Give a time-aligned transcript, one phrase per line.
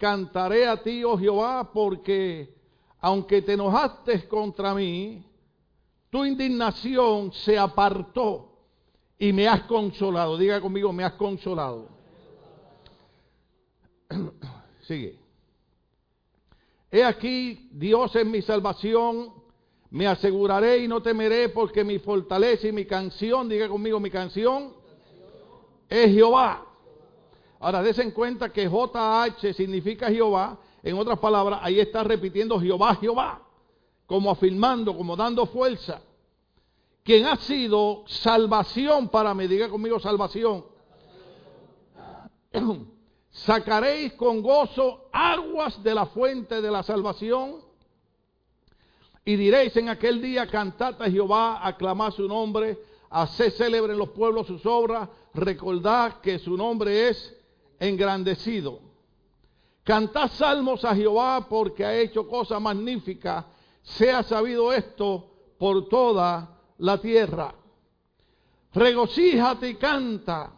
[0.00, 2.54] cantaré a ti, oh Jehová, porque
[3.00, 5.22] aunque te enojaste contra mí,
[6.08, 8.48] tu indignación se apartó
[9.18, 10.38] y me has consolado.
[10.38, 11.88] Diga conmigo, me has consolado.
[14.80, 15.18] Sigue.
[16.90, 19.32] He aquí, Dios es mi salvación,
[19.90, 24.72] me aseguraré y no temeré porque mi fortaleza y mi canción, diga conmigo, mi canción
[25.88, 26.69] es Jehová.
[27.60, 30.58] Ahora, en cuenta que JH significa Jehová.
[30.82, 33.42] En otras palabras, ahí está repitiendo Jehová, Jehová,
[34.06, 36.00] como afirmando, como dando fuerza.
[37.04, 40.64] Quien ha sido salvación para mí, diga conmigo salvación.
[43.30, 47.56] Sacaréis con gozo aguas de la fuente de la salvación.
[49.22, 52.78] Y diréis en aquel día, cantad a Jehová, aclamad su nombre,
[53.10, 57.36] haced célebre en los pueblos sus obras, recordad que su nombre es
[57.80, 58.80] engrandecido.
[59.82, 63.44] Cantad salmos a Jehová porque ha hecho cosas magníficas.
[63.82, 67.54] Sea sabido esto por toda la tierra.
[68.72, 70.52] Regocíjate y canta,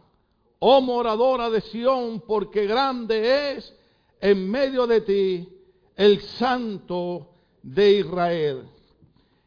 [0.58, 3.74] oh moradora de Sión, porque grande es
[4.20, 5.48] en medio de ti
[5.96, 7.30] el santo
[7.62, 8.68] de Israel.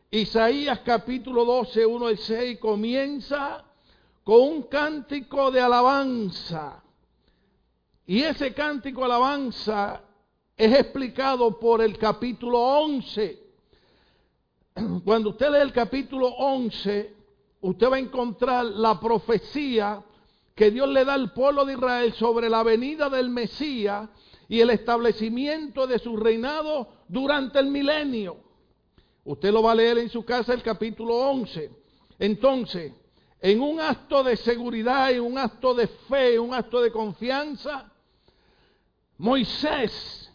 [0.09, 3.65] Isaías capítulo 12, 1 al 6 comienza
[4.23, 6.84] con un cántico de alabanza.
[8.07, 10.01] Y ese cántico alabanza
[10.55, 13.39] es explicado por el capítulo 11.
[15.03, 17.13] Cuando usted lee el capítulo 11,
[17.61, 20.03] usted va a encontrar la profecía
[20.53, 24.07] que Dios le da al pueblo de Israel sobre la venida del Mesías
[24.47, 28.37] y el establecimiento de su reinado durante el milenio.
[29.23, 31.71] Usted lo va a leer en su casa el capítulo 11.
[32.19, 32.93] Entonces,
[33.41, 37.91] en un acto de seguridad, en un acto de fe, en un acto de confianza,
[39.17, 40.31] Moisés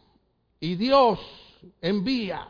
[0.59, 1.21] y Dios
[1.81, 2.49] envía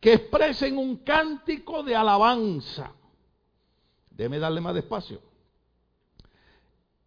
[0.00, 2.92] que expresen un cántico de alabanza.
[4.10, 5.20] Déme darle más despacio.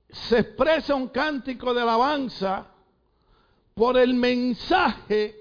[0.09, 2.67] Se expresa un cántico de alabanza
[3.75, 5.35] por el mensaje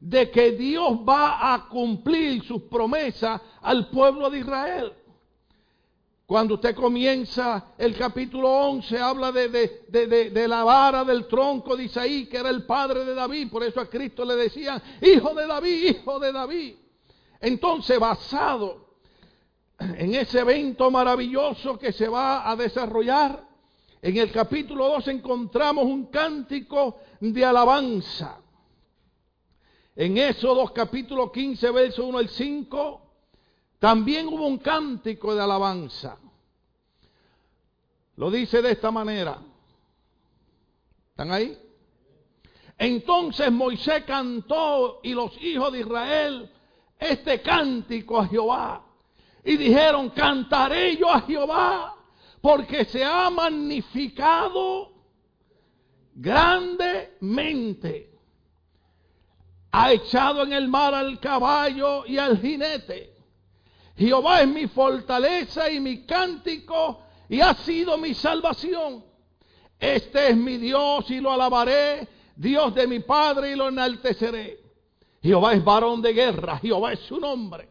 [0.00, 4.92] de que Dios va a cumplir sus promesas al pueblo de Israel.
[6.26, 12.38] Cuando usted comienza el capítulo 11, habla de, la vara del tronco de Isaí, que
[12.38, 13.50] era el padre de David.
[13.50, 16.76] Por eso a Cristo le decían, hijo de David, hijo de David.
[17.40, 18.94] Entonces, basado
[19.78, 23.46] en ese evento maravilloso que se va a desarrollar,
[24.00, 28.40] en el capítulo 2 encontramos un cántico de alabanza.
[29.94, 33.03] En Éxodo capítulo 15, verso 1 al 5,
[33.78, 36.16] también hubo un cántico de alabanza.
[38.16, 39.38] Lo dice de esta manera.
[41.10, 41.58] ¿Están ahí?
[42.78, 46.50] Entonces Moisés cantó y los hijos de Israel
[46.98, 48.84] este cántico a Jehová.
[49.44, 51.96] Y dijeron, cantaré yo a Jehová
[52.40, 54.92] porque se ha magnificado
[56.14, 58.10] grandemente.
[59.72, 63.13] Ha echado en el mar al caballo y al jinete
[63.96, 69.04] Jehová es mi fortaleza y mi cántico y ha sido mi salvación.
[69.78, 74.60] Este es mi Dios y lo alabaré, Dios de mi Padre y lo enalteceré.
[75.22, 77.68] Jehová es varón de guerra, Jehová es su nombre.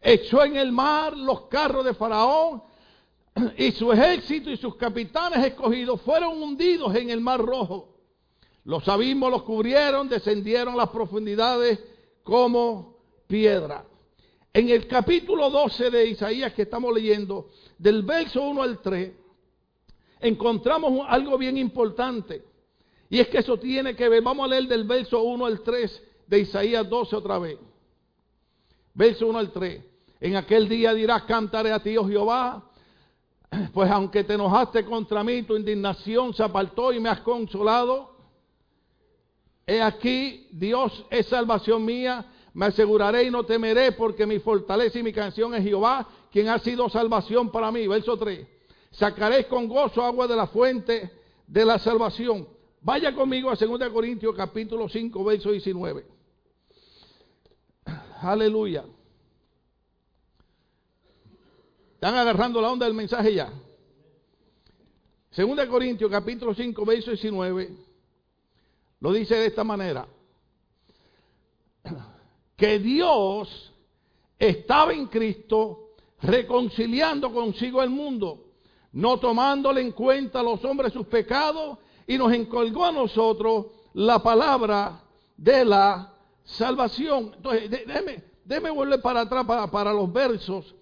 [0.00, 2.62] Echó en el mar los carros de Faraón
[3.56, 7.96] y su ejército y sus capitanes escogidos fueron hundidos en el mar rojo.
[8.64, 11.82] Los abismos los cubrieron, descendieron las profundidades
[12.22, 13.84] como piedra.
[14.58, 17.48] En el capítulo 12 de Isaías que estamos leyendo,
[17.78, 19.12] del verso 1 al 3,
[20.18, 22.42] encontramos algo bien importante.
[23.08, 26.02] Y es que eso tiene que ver, vamos a leer del verso 1 al 3
[26.26, 27.56] de Isaías 12 otra vez.
[28.94, 29.80] Verso 1 al 3.
[30.22, 32.68] En aquel día dirás, cantaré a ti, oh Jehová,
[33.72, 38.16] pues aunque te enojaste contra mí, tu indignación se apartó y me has consolado.
[39.64, 42.26] He aquí, Dios es salvación mía
[42.58, 46.58] me aseguraré y no temeré porque mi fortaleza y mi canción es Jehová, quien ha
[46.58, 47.86] sido salvación para mí.
[47.86, 48.48] Verso 3.
[48.90, 51.08] Sacaré con gozo agua de la fuente
[51.46, 52.48] de la salvación.
[52.80, 56.04] Vaya conmigo a 2 Corintios capítulo 5, verso 19.
[58.22, 58.84] Aleluya.
[61.94, 63.52] ¿Están agarrando la onda del mensaje ya?
[65.36, 67.70] 2 Corintios capítulo 5, verso 19.
[68.98, 70.08] Lo dice de esta manera
[72.58, 73.72] que Dios
[74.36, 78.46] estaba en Cristo reconciliando consigo el mundo,
[78.92, 84.20] no tomándole en cuenta a los hombres sus pecados, y nos encolgó a nosotros la
[84.20, 85.00] palabra
[85.36, 86.12] de la
[86.42, 87.32] salvación.
[87.36, 90.74] Entonces, déjeme, déjeme volver para atrás para, para los versos,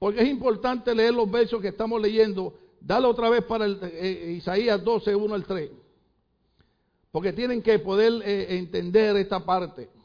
[0.00, 2.54] porque es importante leer los versos que estamos leyendo.
[2.80, 5.70] Dale otra vez para el, eh, Isaías 12, 1 al 3.
[7.12, 9.99] Porque tienen que poder eh, entender esta parte.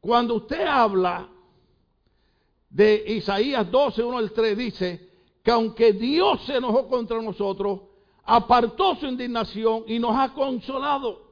[0.00, 1.28] Cuando usted habla
[2.70, 5.08] de Isaías 12, 1 al 3, dice
[5.42, 7.80] que aunque Dios se enojó contra nosotros,
[8.24, 11.30] apartó su indignación y nos ha consolado.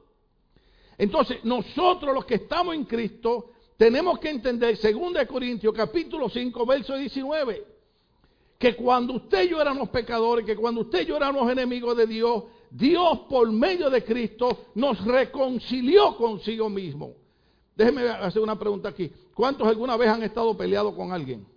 [0.97, 6.95] Entonces, nosotros los que estamos en Cristo, tenemos que entender, 2 Corintios capítulo 5, verso
[6.95, 7.65] 19,
[8.57, 12.05] que cuando usted y yo éramos pecadores, que cuando usted y yo éramos enemigos de
[12.05, 17.13] Dios, Dios por medio de Cristo nos reconcilió consigo mismo.
[17.79, 19.09] Déjeme hacer una pregunta aquí.
[19.33, 21.47] ¿Cuántos alguna vez han estado peleados con alguien?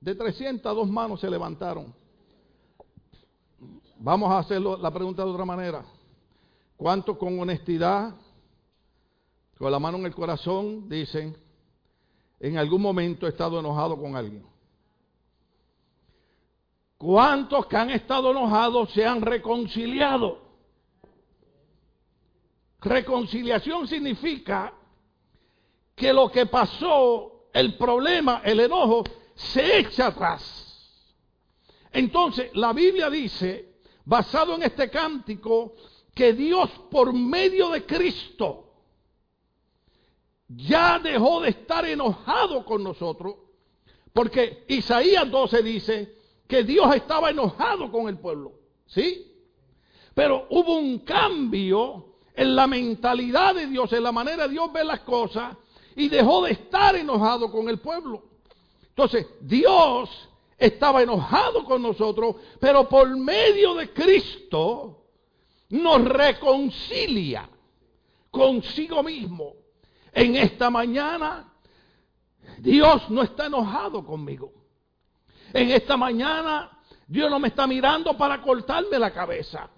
[0.00, 1.94] De 300 dos manos se levantaron.
[3.98, 5.84] Vamos a hacer la pregunta de otra manera.
[6.76, 8.16] ¿Cuántos con honestidad,
[9.56, 11.36] con la mano en el corazón, dicen,
[12.40, 14.44] en algún momento he estado enojado con alguien?
[16.98, 20.41] ¿Cuántos que han estado enojados se han reconciliado?
[22.82, 24.72] Reconciliación significa
[25.94, 30.68] que lo que pasó, el problema, el enojo, se echa atrás.
[31.92, 35.74] Entonces, la Biblia dice, basado en este cántico,
[36.14, 38.68] que Dios por medio de Cristo
[40.48, 43.36] ya dejó de estar enojado con nosotros,
[44.12, 48.52] porque Isaías 12 dice que Dios estaba enojado con el pueblo,
[48.86, 49.32] ¿sí?
[50.14, 54.86] Pero hubo un cambio en la mentalidad de Dios, en la manera de Dios ver
[54.86, 55.56] las cosas,
[55.94, 58.22] y dejó de estar enojado con el pueblo.
[58.88, 65.04] Entonces, Dios estaba enojado con nosotros, pero por medio de Cristo
[65.70, 67.48] nos reconcilia
[68.30, 69.54] consigo mismo.
[70.12, 71.52] En esta mañana,
[72.58, 74.52] Dios no está enojado conmigo.
[75.52, 79.68] En esta mañana, Dios no me está mirando para cortarme la cabeza.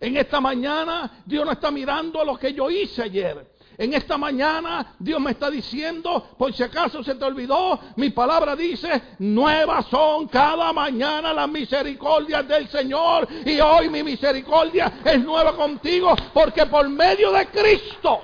[0.00, 3.50] En esta mañana Dios no está mirando lo que yo hice ayer.
[3.76, 8.56] En esta mañana Dios me está diciendo, por si acaso se te olvidó, mi palabra
[8.56, 13.28] dice, nuevas son cada mañana las misericordias del Señor.
[13.44, 18.20] Y hoy mi misericordia es nueva contigo, porque por medio de Cristo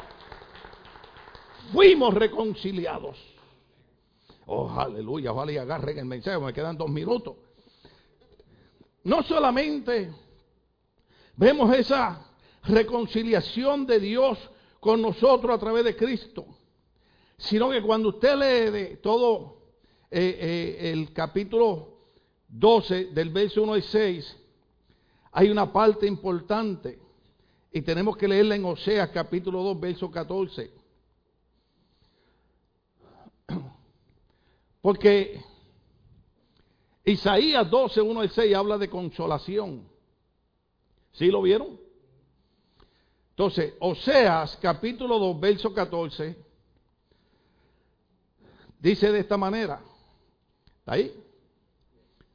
[1.72, 3.18] fuimos reconciliados.
[4.46, 7.34] Oh, aleluya, vale y agarren el mensaje, me quedan dos minutos.
[9.04, 10.12] No solamente
[11.36, 12.26] Vemos esa
[12.64, 14.38] reconciliación de Dios
[14.80, 16.46] con nosotros a través de Cristo,
[17.36, 19.58] sino que cuando usted lee de todo
[20.10, 20.38] eh,
[20.80, 21.98] eh, el capítulo
[22.48, 24.36] 12 del verso 1 y 6,
[25.32, 26.98] hay una parte importante
[27.70, 30.70] y tenemos que leerla en Oseas capítulo 2 verso 14.
[34.80, 35.42] Porque
[37.04, 39.95] Isaías 12, 1 y 6 habla de consolación.
[41.16, 41.80] ¿Sí lo vieron?
[43.30, 46.36] Entonces, Oseas capítulo 2, verso 14,
[48.78, 49.80] dice de esta manera.
[50.78, 51.12] ¿Está ahí?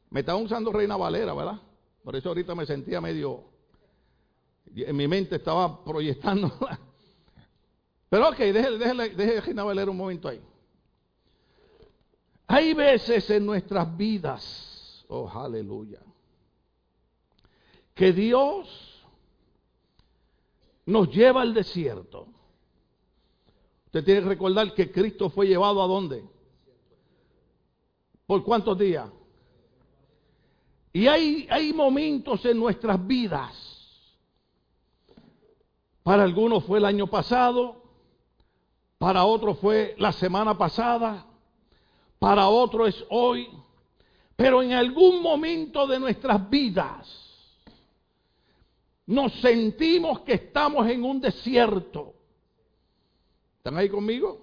[0.10, 1.62] Me estaba usando Reina Valera, ¿verdad?
[2.04, 3.44] Por eso ahorita me sentía medio...
[4.76, 6.52] En mi mente estaba proyectando.
[8.10, 10.42] Pero ok, déjale, Reina Valera un momento ahí.
[12.48, 16.00] Hay veces en nuestras vidas, oh aleluya,
[17.94, 18.68] que Dios
[20.86, 22.28] nos lleva al desierto.
[23.86, 26.24] Usted tiene que recordar que Cristo fue llevado a dónde?
[28.26, 29.10] ¿Por cuántos días?
[30.94, 33.54] Y hay, hay momentos en nuestras vidas.
[36.04, 37.84] Para algunos fue el año pasado,
[38.98, 41.26] para otros fue la semana pasada,
[42.18, 43.50] para otros es hoy,
[44.36, 47.21] pero en algún momento de nuestras vidas
[49.06, 52.14] nos sentimos que estamos en un desierto.
[53.58, 54.40] ¿Están ahí conmigo?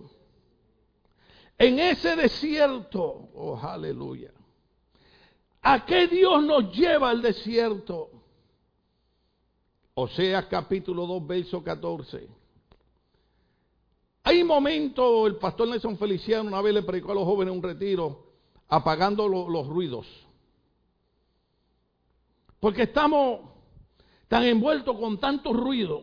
[1.56, 4.32] En ese desierto, oh aleluya.
[5.62, 8.10] ¿A qué Dios nos lleva al desierto?
[9.94, 12.28] Oseas capítulo 2, verso 14.
[14.22, 18.26] Hay momentos, el pastor Nelson Feliciano una vez le predicó a los jóvenes un retiro,
[18.68, 20.06] apagando los ruidos.
[22.60, 23.40] Porque estamos
[24.28, 26.02] tan envueltos con tanto ruido.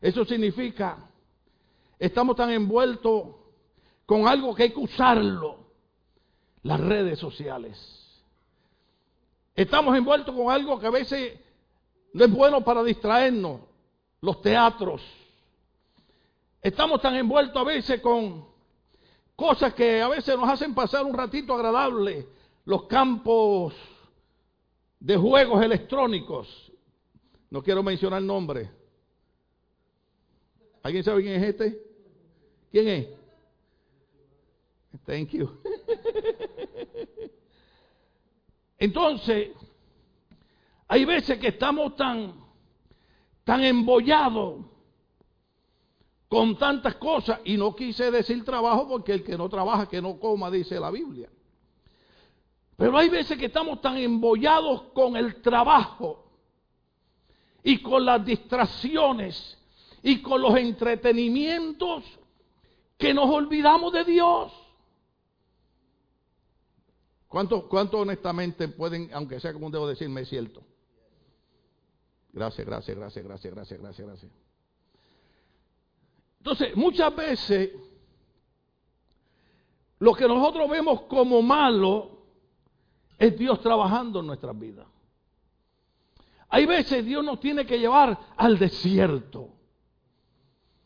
[0.00, 1.10] Eso significa,
[1.98, 3.28] estamos tan envueltos
[4.06, 5.58] con algo que hay que usarlo,
[6.62, 8.02] las redes sociales.
[9.54, 11.38] Estamos envueltos con algo que a veces
[12.14, 13.60] No es bueno para distraernos.
[14.20, 15.02] Los teatros.
[16.60, 18.46] Estamos tan envueltos a veces con
[19.34, 22.28] cosas que a veces nos hacen pasar un ratito agradable.
[22.64, 23.74] Los campos
[25.00, 26.71] de juegos electrónicos.
[27.52, 28.70] No quiero mencionar nombre.
[30.82, 31.82] ¿Alguien sabe quién es este?
[32.70, 33.08] ¿Quién es?
[35.04, 35.50] Thank you.
[38.78, 39.50] Entonces,
[40.88, 42.32] hay veces que estamos tan,
[43.44, 44.64] tan embollados
[46.28, 50.18] con tantas cosas, y no quise decir trabajo porque el que no trabaja, que no
[50.18, 51.28] coma, dice la Biblia.
[52.78, 56.31] Pero hay veces que estamos tan embollados con el trabajo
[57.62, 59.58] y con las distracciones
[60.02, 62.04] y con los entretenimientos
[62.98, 64.52] que nos olvidamos de Dios.
[67.28, 70.62] ¿Cuánto, cuánto honestamente pueden, aunque sea como debo decirme, es cierto?
[72.32, 74.32] Gracias, gracias, gracias, gracias, gracias, gracias, gracias.
[76.38, 77.70] Entonces, muchas veces
[79.98, 82.22] lo que nosotros vemos como malo
[83.18, 84.86] es Dios trabajando en nuestras vidas.
[86.54, 89.48] Hay veces Dios nos tiene que llevar al desierto.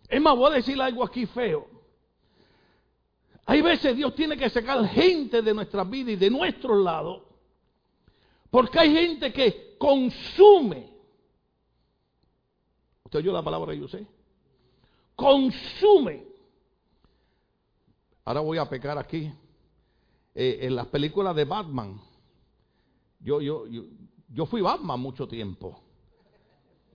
[0.09, 1.69] Es más, voy a decir algo aquí feo.
[3.47, 7.27] Hay veces Dios tiene que sacar gente de nuestra vida y de nuestro lado,
[8.49, 10.89] porque hay gente que consume.
[13.03, 14.07] ¿Usted oyó la palabra yo sé?
[15.17, 16.29] Consume.
[18.25, 19.33] Ahora voy a pecar aquí.
[20.33, 22.01] Eh, en las películas de Batman,
[23.19, 23.83] yo, yo, yo,
[24.29, 25.81] yo fui Batman mucho tiempo.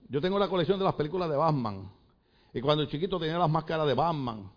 [0.08, 1.90] Yo tengo la colección de las películas de Batman.
[2.52, 4.50] Y cuando chiquito tenía las máscaras de Batman,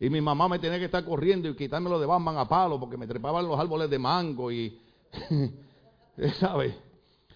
[0.00, 2.96] y mi mamá me tenía que estar corriendo y quitármelo de Batman a palo porque
[2.96, 4.80] me trepaban los árboles de mango y,
[6.38, 6.74] ¿sabes?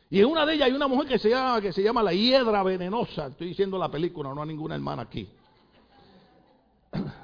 [0.09, 2.13] Y en una de ellas hay una mujer que se llama, que se llama la
[2.13, 3.27] hiedra venenosa.
[3.29, 5.29] Estoy diciendo la película, no a ninguna hermana aquí.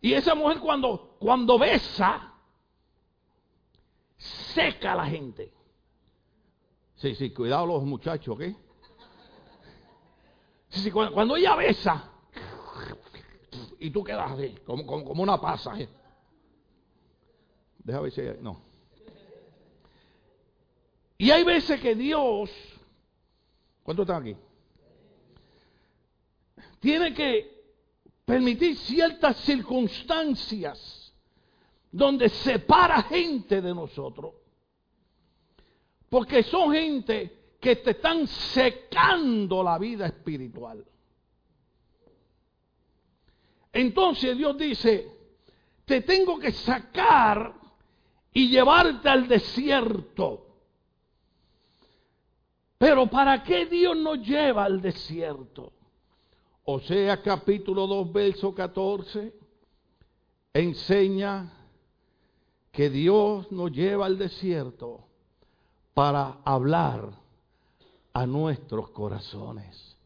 [0.00, 2.32] Y esa mujer cuando, cuando besa,
[4.16, 5.52] seca a la gente.
[6.98, 8.42] Sí, sí, cuidado los muchachos, ¿ok?
[10.68, 12.12] Sí, sí, cuando, cuando ella besa,
[13.78, 15.78] y tú quedas así, como, como, una pasa.
[15.78, 15.88] ¿eh?
[17.78, 18.62] Deja ver si no.
[21.16, 22.50] Y hay veces que Dios,
[23.82, 24.36] ¿cuántos están aquí?
[26.80, 27.58] Tiene que
[28.24, 31.12] permitir ciertas circunstancias
[31.90, 34.34] donde separa gente de nosotros.
[36.08, 40.84] Porque son gente que te están secando la vida espiritual.
[43.72, 45.12] Entonces Dios dice,
[45.84, 47.54] te tengo que sacar
[48.32, 50.46] y llevarte al desierto.
[52.78, 55.72] Pero ¿para qué Dios nos lleva al desierto?
[56.64, 59.34] O sea, capítulo 2, verso 14,
[60.52, 61.52] enseña
[62.70, 65.07] que Dios nos lleva al desierto
[65.98, 67.10] para hablar
[68.12, 69.96] a nuestros corazones.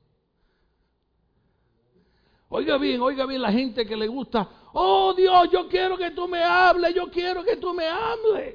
[2.49, 6.27] Oiga bien, oiga bien la gente que le gusta, oh Dios, yo quiero que tú
[6.27, 8.55] me hables, yo quiero que tú me hables.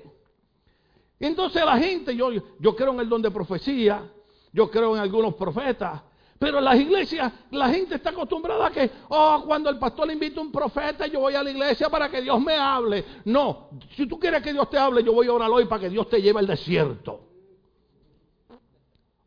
[1.20, 4.12] entonces la gente, yo, yo creo en el don de profecía,
[4.52, 6.02] yo creo en algunos profetas,
[6.40, 10.14] pero en las iglesias la gente está acostumbrada a que, oh, cuando el pastor le
[10.14, 13.06] invita a un profeta, yo voy a la iglesia para que Dios me hable.
[13.26, 15.90] No, si tú quieres que Dios te hable, yo voy a orar hoy para que
[15.92, 17.27] Dios te lleve al desierto.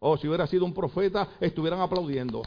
[0.01, 2.43] Oh, si hubiera sido un profeta, estuvieran aplaudiendo.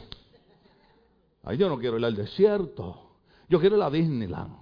[1.44, 3.16] Ay, yo no quiero ir al desierto.
[3.48, 4.52] Yo quiero ir a Disneyland.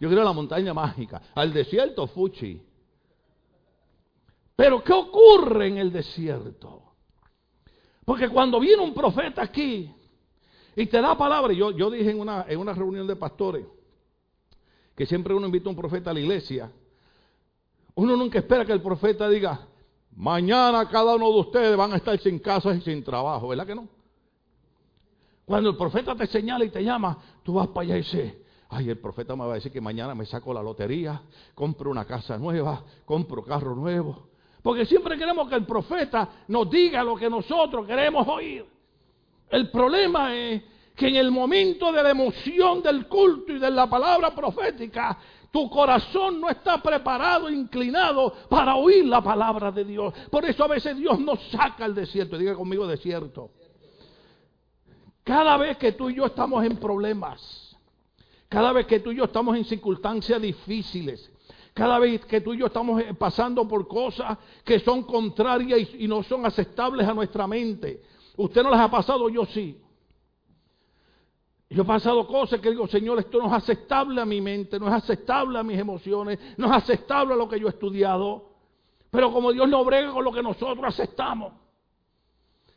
[0.00, 1.22] Yo quiero ir a la montaña mágica.
[1.34, 2.60] Al desierto, Fuchi.
[4.56, 6.82] Pero ¿qué ocurre en el desierto?
[8.04, 9.94] Porque cuando viene un profeta aquí
[10.74, 13.64] y te da palabra, yo, yo dije en una, en una reunión de pastores
[14.96, 16.70] que siempre uno invita a un profeta a la iglesia,
[17.94, 19.66] uno nunca espera que el profeta diga,
[20.16, 23.74] mañana cada uno de ustedes van a estar sin casa y sin trabajo, ¿verdad que
[23.74, 23.88] no?
[25.44, 28.34] Cuando el profeta te señala y te llama, tú vas para allá y dices,
[28.68, 31.20] ay, el profeta me va a decir que mañana me saco la lotería,
[31.54, 34.28] compro una casa nueva, compro carro nuevo.
[34.62, 38.64] Porque siempre queremos que el profeta nos diga lo que nosotros queremos oír.
[39.48, 40.62] El problema es
[40.94, 45.18] que en el momento de la emoción del culto y de la palabra profética,
[45.50, 50.14] tu corazón no está preparado, inclinado para oír la palabra de Dios.
[50.30, 52.38] Por eso a veces Dios nos saca al desierto.
[52.38, 53.50] Diga conmigo desierto.
[55.24, 57.76] Cada vez que tú y yo estamos en problemas,
[58.48, 61.30] cada vez que tú y yo estamos en circunstancias difíciles,
[61.74, 66.22] cada vez que tú y yo estamos pasando por cosas que son contrarias y, no
[66.22, 68.02] son aceptables a nuestra mente,
[68.36, 69.76] Usted no las ha pasado, yo sí.
[71.72, 74.88] Yo he pasado cosas que digo, Señor, esto no es aceptable a mi mente, no
[74.88, 78.50] es aceptable a mis emociones, no es aceptable a lo que yo he estudiado.
[79.08, 81.52] Pero como Dios no brega con lo que nosotros aceptamos,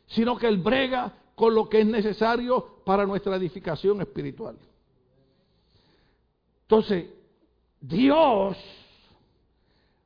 [0.06, 4.56] sino que Él brega con lo que es necesario para nuestra edificación espiritual.
[6.62, 7.10] Entonces,
[7.80, 8.56] Dios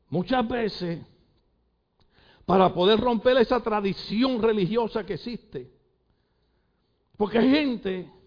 [0.08, 1.00] muchas veces,
[2.46, 5.70] para poder romper esa tradición religiosa que existe,
[7.18, 8.17] porque hay gente,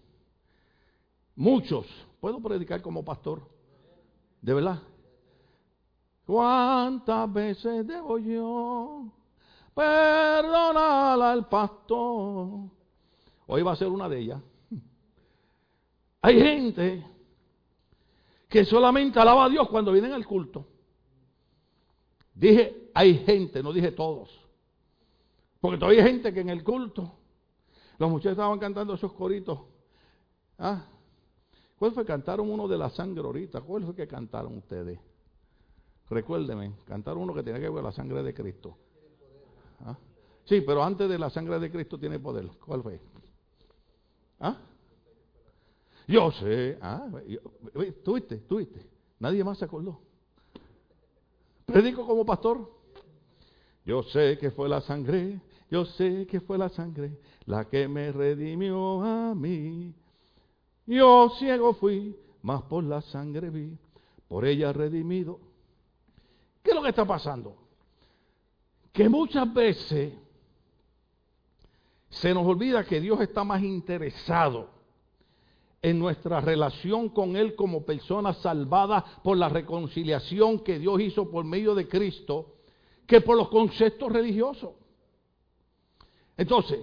[1.36, 1.86] muchos,
[2.20, 3.42] puedo predicar como pastor,
[4.40, 4.82] de verdad.
[6.26, 9.12] ¿Cuántas veces debo yo
[9.74, 12.70] perdonar al pastor?
[13.46, 14.40] Hoy va a ser una de ellas.
[16.22, 17.04] Hay gente
[18.48, 20.66] que solamente alaba a Dios cuando vienen al culto.
[22.34, 24.30] Dije, hay gente, no dije todos.
[25.60, 27.12] Porque todavía hay gente que en el culto,
[27.98, 29.58] los muchachos estaban cantando esos coritos.
[30.58, 30.86] ¿Ah?
[31.82, 32.04] ¿Cuál fue?
[32.04, 33.60] Cantaron uno de la sangre ahorita.
[33.60, 35.00] ¿Cuál fue que cantaron ustedes?
[36.08, 38.76] Recuérdeme, cantaron uno que tenía que ver con la sangre de Cristo.
[39.84, 39.98] ¿Ah?
[40.44, 42.48] Sí, pero antes de la sangre de Cristo tiene poder.
[42.64, 43.00] ¿Cuál fue?
[44.38, 44.58] ¿Ah?
[46.06, 46.78] Yo sé.
[46.80, 47.10] Ah,
[48.04, 48.36] ¿Tuviste?
[48.36, 48.86] ¿Tuviste?
[49.18, 49.98] Nadie más se acordó.
[51.66, 52.70] Predico como pastor.
[53.84, 58.12] Yo sé que fue la sangre, yo sé que fue la sangre la que me
[58.12, 59.92] redimió a mí.
[60.86, 63.76] Yo ciego fui, mas por la sangre vi,
[64.28, 65.38] por ella redimido.
[66.62, 67.56] ¿Qué es lo que está pasando?
[68.92, 70.12] Que muchas veces
[72.08, 74.68] se nos olvida que Dios está más interesado
[75.80, 81.44] en nuestra relación con Él como persona salvada por la reconciliación que Dios hizo por
[81.44, 82.54] medio de Cristo,
[83.06, 84.70] que por los conceptos religiosos.
[86.36, 86.80] Entonces,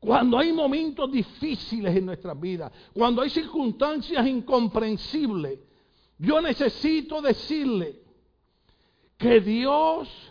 [0.00, 5.58] cuando hay momentos difíciles en nuestras vidas, cuando hay circunstancias incomprensibles,
[6.18, 8.00] yo necesito decirle
[9.18, 10.29] que Dios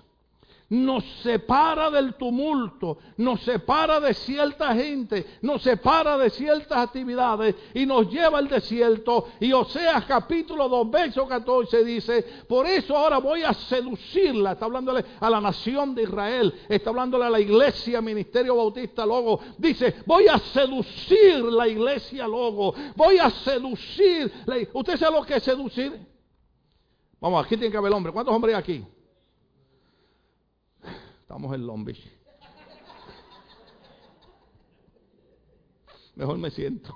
[0.69, 7.85] nos separa del tumulto, nos separa de cierta gente, nos separa de ciertas actividades y
[7.85, 9.29] nos lleva al desierto.
[9.39, 15.03] Y Oseas capítulo 2, verso 14 dice, por eso ahora voy a seducirla, está hablándole
[15.19, 20.27] a la nación de Israel, está hablándole a la iglesia, ministerio bautista Logo, dice, voy
[20.27, 24.31] a seducir la iglesia Logo, voy a seducir,
[24.73, 25.99] ¿usted sabe lo que es seducir?
[27.19, 28.98] Vamos, aquí tiene que haber hombre, ¿cuántos hombres hay aquí?
[31.29, 31.87] Estamos en Long
[36.15, 36.91] Mejor me siento.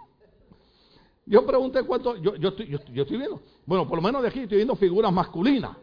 [1.27, 4.39] Yo pregunté cuánto, yo, yo, estoy, yo, estoy viendo, bueno, por lo menos de aquí
[4.39, 5.77] estoy viendo figuras masculinas.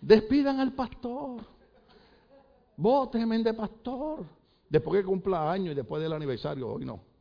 [0.00, 1.42] Despidan al pastor.
[2.76, 4.26] Vótenme de pastor.
[4.68, 7.11] Después que cumpla años y después del aniversario, hoy no.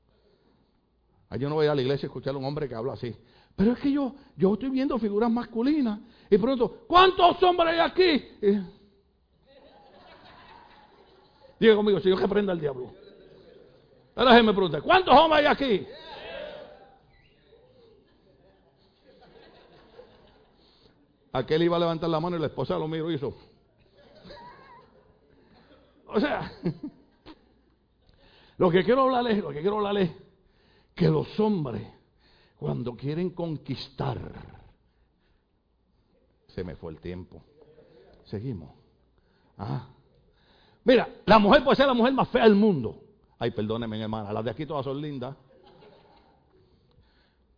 [1.38, 3.16] Yo no voy a la iglesia a escuchar a un hombre que habla así.
[3.56, 6.00] Pero es que yo, yo estoy viendo figuras masculinas.
[6.30, 8.26] Y pronto, ¿cuántos hombres hay aquí?
[11.60, 12.92] diga conmigo, Señor, que prenda el diablo.
[14.16, 15.88] Ahora se me pregunta, ¿cuántos hombres hay aquí?
[21.34, 23.34] Aquel iba a levantar la mano y la esposa lo miró y hizo.
[26.08, 26.52] O sea,
[28.58, 30.12] lo que quiero hablarles, lo que quiero hablarles,
[31.02, 31.82] que los hombres
[32.58, 34.20] cuando quieren conquistar,
[36.46, 37.42] se me fue el tiempo.
[38.26, 38.70] Seguimos.
[39.58, 39.88] Ah.
[40.84, 43.02] Mira, la mujer puede ser la mujer más fea del mundo.
[43.40, 45.36] Ay, perdónenme, hermana, las de aquí todas son lindas.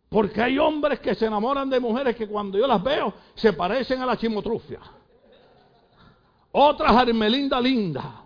[0.08, 4.00] Porque hay hombres que se enamoran de mujeres que cuando yo las veo se parecen
[4.00, 4.80] a la chimotrufia.
[6.52, 8.24] Otras armelinda linda.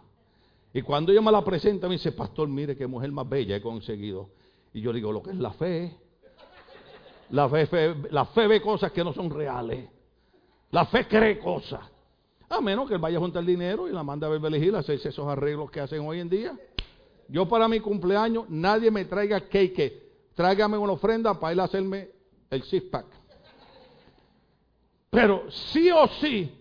[0.72, 3.60] Y cuando yo me la presento me dice, pastor, mire qué mujer más bella he
[3.60, 4.38] conseguido.
[4.72, 5.96] Y yo digo, lo que es la fe
[7.30, 9.88] la fe, la fe ve cosas que no son reales.
[10.70, 11.80] La fe cree cosas.
[12.48, 14.78] A menos que él vaya a juntar dinero y la manda a ver elegir, a
[14.78, 16.58] hacerse esos arreglos que hacen hoy en día.
[17.28, 20.08] Yo para mi cumpleaños, nadie me traiga cake.
[20.34, 22.08] Tráigame una ofrenda para a hacerme
[22.48, 23.06] el six pack.
[25.10, 26.54] Pero sí o sí,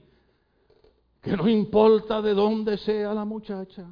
[1.22, 3.86] que no importa de dónde sea la muchacha,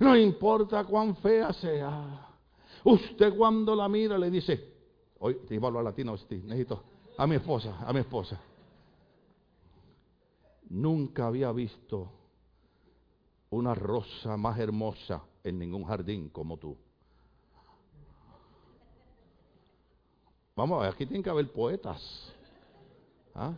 [0.00, 2.33] no importa cuán fea sea,
[2.84, 4.74] usted cuando la mira le dice,
[5.26, 6.82] Hoy te iba a hablar latino, necesito
[7.16, 8.38] a mi esposa, a mi esposa.
[10.68, 12.10] Nunca había visto
[13.48, 16.76] una rosa más hermosa en ningún jardín como tú.
[20.54, 22.02] Vamos a ver, aquí tienen que haber poetas.
[23.34, 23.54] ¿Ah?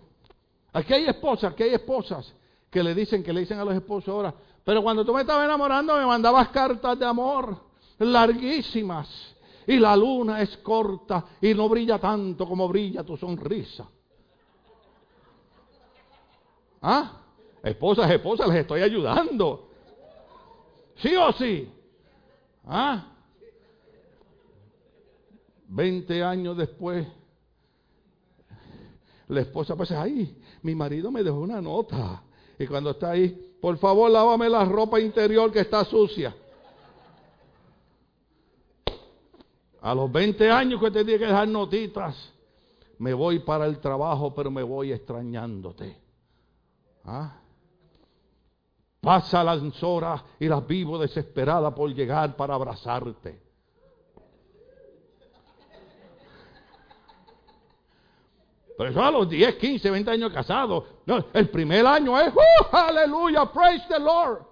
[0.73, 2.33] Aquí hay esposas, aquí hay esposas
[2.71, 4.33] que le dicen, que le dicen a los esposos ahora,
[4.65, 7.66] pero cuando tú me estabas enamorando me mandabas cartas de amor
[7.99, 9.09] larguísimas
[9.67, 13.89] y la luna es corta y no brilla tanto como brilla tu sonrisa.
[16.83, 17.23] ¿Ah?
[17.63, 19.71] Esposas, esposas, les estoy ayudando.
[20.97, 21.69] ¿Sí o sí?
[22.65, 23.13] ¿Ah?
[25.69, 27.07] Veinte años después,
[29.29, 32.23] la esposa pues ahí, mi marido me dejó una nota.
[32.59, 36.35] Y cuando está ahí, por favor, lávame la ropa interior que está sucia.
[39.87, 42.33] A los 20 años que te dije que dejar notitas,
[42.99, 45.97] me voy para el trabajo, pero me voy extrañándote.
[47.05, 47.37] ¿Ah?
[49.01, 53.41] Pasa las horas y las vivo desesperada por llegar para abrazarte.
[58.77, 60.83] Pero eso a los 10, 15, 20 años casados.
[61.07, 64.45] No, el primer año es, ¡uh, aleluya, praise the Lord!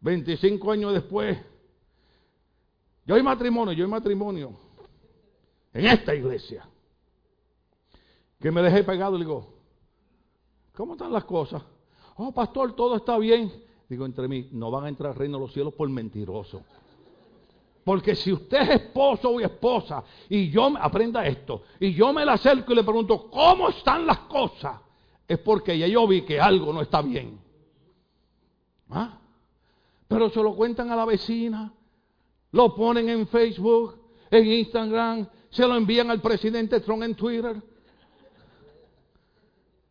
[0.00, 1.38] 25 años después,
[3.08, 4.52] yo hay matrimonio, yo hay matrimonio
[5.72, 6.68] en esta iglesia.
[8.38, 9.48] Que me dejé pegado y digo,
[10.76, 11.62] ¿cómo están las cosas?
[12.16, 13.50] Oh, pastor, todo está bien.
[13.88, 16.60] Digo, entre mí, no van a entrar al reino de los cielos por mentiroso.
[17.82, 22.34] Porque si usted es esposo o esposa y yo, aprenda esto, y yo me la
[22.34, 24.82] acerco y le pregunto, ¿cómo están las cosas?
[25.26, 27.40] Es porque ya yo vi que algo no está bien.
[28.90, 29.18] ¿Ah?
[30.06, 31.72] Pero se lo cuentan a la vecina,
[32.52, 33.96] lo ponen en Facebook,
[34.30, 37.62] en Instagram, se lo envían al presidente Trump en Twitter.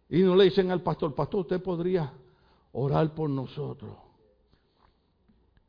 [0.09, 2.11] Y no le dicen al pastor, pastor, usted podría
[2.71, 3.95] orar por nosotros.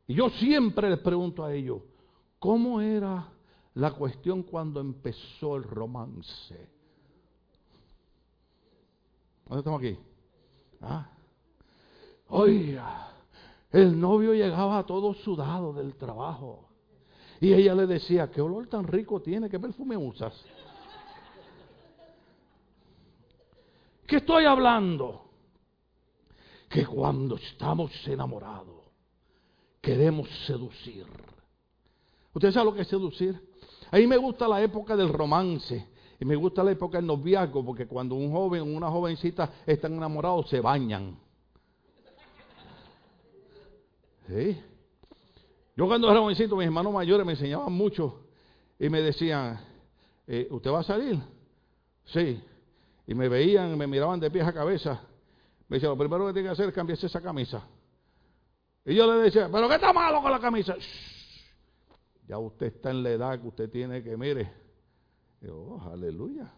[0.07, 1.81] Y yo siempre les pregunto a ellos,
[2.39, 3.27] ¿Cómo era
[3.75, 6.55] la cuestión cuando empezó el romance?
[9.45, 9.97] ¿Dónde estamos aquí?
[10.81, 11.09] ¿Ah?
[12.29, 13.09] Oiga,
[13.71, 16.68] el novio llegaba todo sudado del trabajo.
[17.41, 19.49] Y ella le decía, ¿qué olor tan rico tiene?
[19.49, 20.33] ¿Qué perfume usas?
[24.05, 25.29] ¿Qué estoy hablando?
[26.67, 28.83] Que cuando estamos enamorados,
[29.81, 31.05] queremos seducir
[32.33, 33.37] ¿Usted sabe lo que es seducir?
[33.91, 35.87] A mí me gusta la época del romance.
[36.19, 39.93] Y me gusta la época del noviazgo, porque cuando un joven o una jovencita están
[39.93, 41.17] enamorados, se bañan.
[44.27, 44.61] ¿Sí?
[45.79, 48.19] Yo cuando era jovencito, mis hermanos mayores me enseñaban mucho
[48.77, 49.61] y me decían,
[50.27, 51.17] eh, ¿usted va a salir?
[52.03, 52.43] Sí.
[53.07, 55.01] Y me veían, me miraban de pies a cabeza.
[55.69, 57.65] Me decían, lo primero que tiene que hacer es cambiarse esa camisa.
[58.83, 60.75] Y yo le decía, ¿pero qué está malo con la camisa?
[62.27, 64.51] Ya usted está en la edad que usted tiene que, mire,
[65.49, 66.51] oh, aleluya.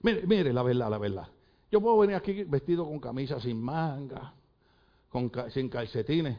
[0.00, 1.28] Mire, mire, la verdad, la verdad.
[1.70, 4.32] Yo puedo venir aquí vestido con camisa sin manga,
[5.10, 6.38] con, sin calcetines,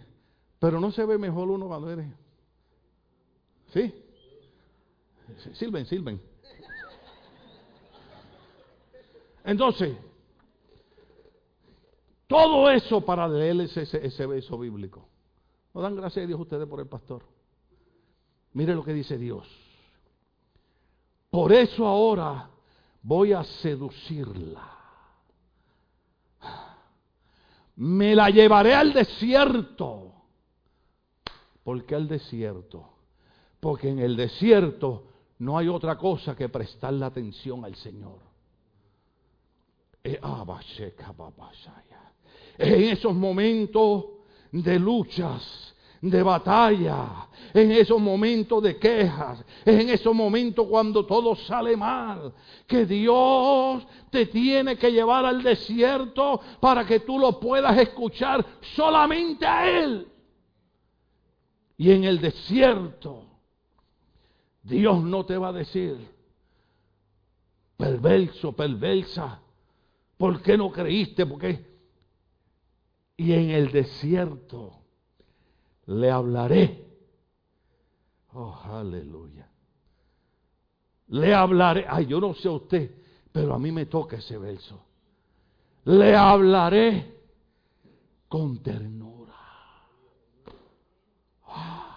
[0.63, 2.07] pero no se ve mejor uno cuando eres.
[3.73, 3.93] ¿Sí?
[5.55, 6.21] Silven, silven.
[9.43, 9.97] Entonces,
[12.27, 15.05] todo eso para leerles ese, ese beso bíblico.
[15.73, 17.23] ¿No dan gracias a Dios ustedes por el pastor?
[18.53, 19.45] Mire lo que dice Dios.
[21.29, 22.49] Por eso ahora
[23.01, 24.65] voy a seducirla.
[27.75, 30.12] Me la llevaré al desierto.
[31.63, 32.89] ¿Por qué al desierto?
[33.59, 35.07] Porque en el desierto
[35.39, 38.19] no hay otra cosa que prestarle atención al Señor.
[42.57, 44.05] Eh, en esos momentos
[44.51, 51.77] de luchas, de batalla, en esos momentos de quejas, en esos momentos cuando todo sale
[51.77, 52.33] mal,
[52.67, 58.45] que Dios te tiene que llevar al desierto para que tú lo puedas escuchar
[58.75, 60.12] solamente a Él.
[61.77, 63.25] Y en el desierto,
[64.61, 65.97] Dios no te va a decir,
[67.77, 69.41] perverso, perversa,
[70.17, 71.25] ¿por qué no creíste?
[71.25, 71.73] Porque
[73.17, 74.79] y en el desierto
[75.85, 76.83] le hablaré.
[78.33, 79.47] Oh, aleluya.
[81.07, 81.85] Le hablaré.
[81.87, 82.91] Ay, yo no sé a usted,
[83.31, 84.83] pero a mí me toca ese verso.
[85.85, 87.17] Le hablaré
[88.27, 89.35] con ternura.
[91.45, 91.89] Ah.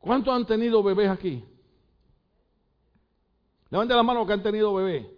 [0.00, 1.44] ¿Cuántos han tenido bebés aquí?
[3.68, 5.08] Levanten la mano que han tenido bebé.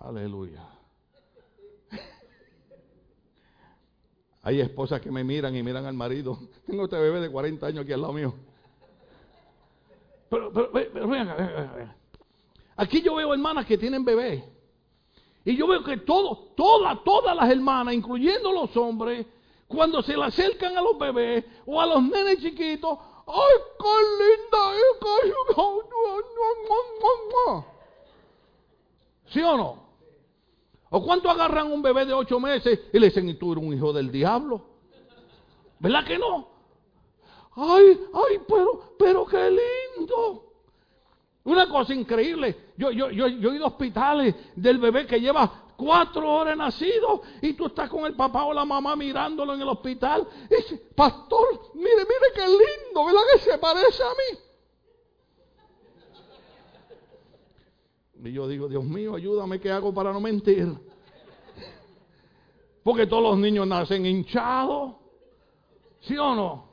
[0.00, 0.62] Aleluya.
[4.42, 6.38] Hay esposas que me miran y miran al marido.
[6.66, 8.34] Tengo este bebé de 40 años aquí al lado mío.
[10.30, 11.96] Pero, pero, pero,
[12.76, 14.44] Aquí yo veo hermanas que tienen bebés.
[15.44, 19.26] Y yo veo que todo, todas, todas las hermanas, incluyendo los hombres,
[19.66, 24.66] cuando se le acercan a los bebés o a los nenes chiquitos, ¡ay, qué linda!
[29.28, 29.86] ¿Sí o no?
[30.88, 33.74] ¿O cuánto agarran un bebé de ocho meses y le dicen, y tú eres un
[33.74, 34.62] hijo del diablo?
[35.78, 36.48] ¿Verdad que no?
[37.56, 40.44] Ay, ay, pero, pero qué lindo.
[41.44, 42.72] Una cosa increíble.
[42.76, 47.22] Yo, yo, yo, yo he ido a hospitales del bebé que lleva cuatro horas nacido
[47.42, 50.26] y tú estás con el papá o la mamá mirándolo en el hospital.
[50.50, 54.38] Y dice, pastor, mire, mire qué lindo, ¿verdad que se parece a mí?
[58.24, 60.66] Y yo digo, Dios mío, ayúdame, ¿qué hago para no mentir?
[62.82, 64.94] Porque todos los niños nacen hinchados.
[66.00, 66.68] ¿Sí o no?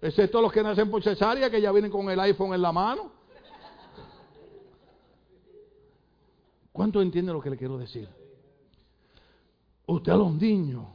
[0.00, 3.10] Excepto los que nacen por cesárea, que ya vienen con el iPhone en la mano.
[6.70, 8.08] ¿Cuánto entiende lo que le quiero decir?
[9.86, 10.86] Usted a los niños.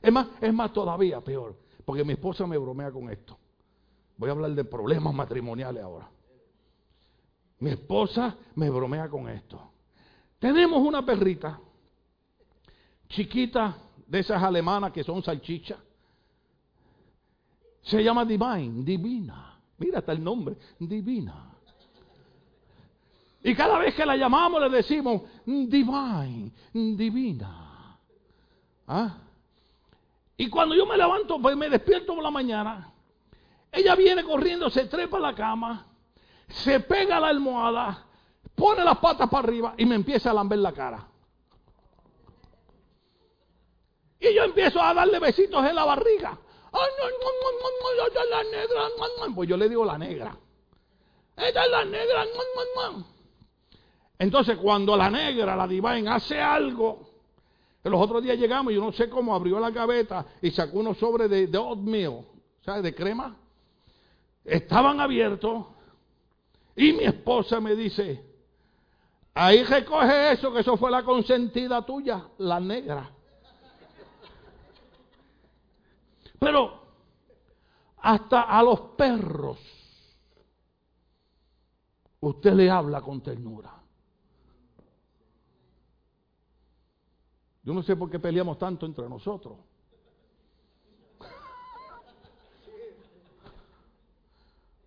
[0.00, 3.38] Es más, es más todavía peor, porque mi esposa me bromea con esto.
[4.16, 6.08] Voy a hablar de problemas matrimoniales ahora.
[7.60, 9.70] Mi esposa me bromea con esto.
[10.38, 11.60] Tenemos una perrita
[13.08, 15.78] chiquita de esas alemanas que son salchichas.
[17.82, 19.60] Se llama Divine, Divina.
[19.78, 21.54] Mira hasta el nombre, Divina.
[23.44, 27.71] Y cada vez que la llamamos le decimos, Divine, Divina.
[28.86, 29.16] ¿Ah?
[30.36, 32.92] Y cuando yo me levanto, pues me despierto por la mañana,
[33.70, 35.86] ella viene corriendo, se trepa a la cama
[36.52, 38.04] se pega a la almohada,
[38.54, 41.08] pone las patas para arriba y me empieza a lamber la cara.
[44.20, 46.38] Y yo empiezo a darle besitos en la barriga.
[48.30, 49.34] La negra.
[49.34, 50.36] Pues yo le digo la negra.
[51.36, 52.24] Esta es la negra.
[54.18, 57.00] Entonces cuando la negra, la divine, hace algo,
[57.90, 60.98] los otros días llegamos y yo no sé cómo abrió la gaveta y sacó unos
[60.98, 62.24] sobres de, de oatmeal,
[62.64, 62.82] ¿sabes?
[62.82, 63.36] De crema.
[64.44, 65.66] Estaban abiertos
[66.76, 68.24] y mi esposa me dice,
[69.34, 73.10] ahí recoge eso, que eso fue la consentida tuya, la negra.
[76.38, 76.82] Pero
[77.98, 79.58] hasta a los perros
[82.20, 83.81] usted le habla con ternura.
[87.62, 89.58] Yo no sé por qué peleamos tanto entre nosotros.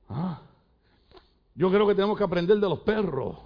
[0.08, 0.40] Ah.
[1.56, 3.38] Yo creo que tenemos que aprender de los perros.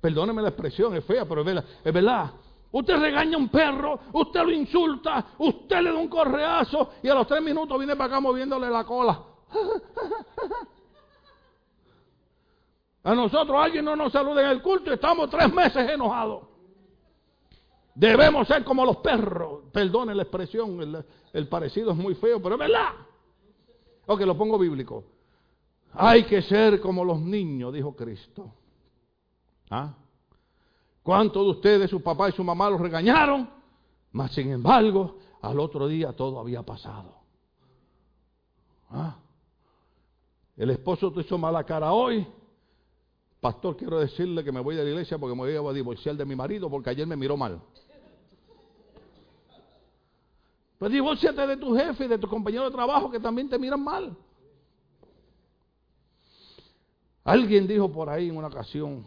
[0.00, 1.64] Perdóneme la expresión, es fea, pero es verdad.
[1.82, 2.30] Es verdad.
[2.72, 7.14] Usted regaña a un perro, usted lo insulta, usted le da un correazo y a
[7.14, 9.22] los tres minutos viene para acá moviéndole la cola.
[13.04, 16.53] A nosotros alguien no nos saluda en el culto y estamos tres meses enojados.
[17.94, 19.64] Debemos ser como los perros.
[19.72, 22.90] Perdone la expresión, el, parecido es muy feo, pero es verdad.
[24.06, 25.04] Ok, lo pongo bíblico.
[25.92, 28.52] Hay que ser como los niños, dijo Cristo.
[29.70, 29.94] ¿Ah?
[31.02, 33.48] ¿Cuántos de ustedes, su papá y su mamá los regañaron?
[34.12, 37.14] Mas sin embargo, al otro día todo había pasado.
[38.90, 39.18] ¿Ah?
[40.56, 42.26] El esposo te hizo mala cara hoy.
[43.40, 46.24] Pastor, quiero decirle que me voy de la iglesia porque me voy a divorciar de
[46.24, 47.60] mi marido porque ayer me miró mal.
[50.78, 53.82] Pues divórciate de tu jefe y de tu compañero de trabajo que también te miran
[53.82, 54.16] mal.
[57.24, 59.06] Alguien dijo por ahí en una ocasión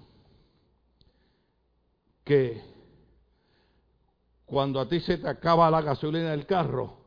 [2.24, 2.62] que
[4.46, 6.98] cuando a ti se te acaba la gasolina del carro,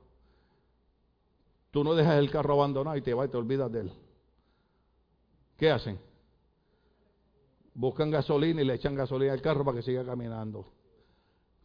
[1.71, 3.93] tú no dejas el carro abandonado y te vas y te olvidas de él.
[5.57, 5.99] ¿Qué hacen?
[7.75, 10.67] Buscan gasolina y le echan gasolina al carro para que siga caminando.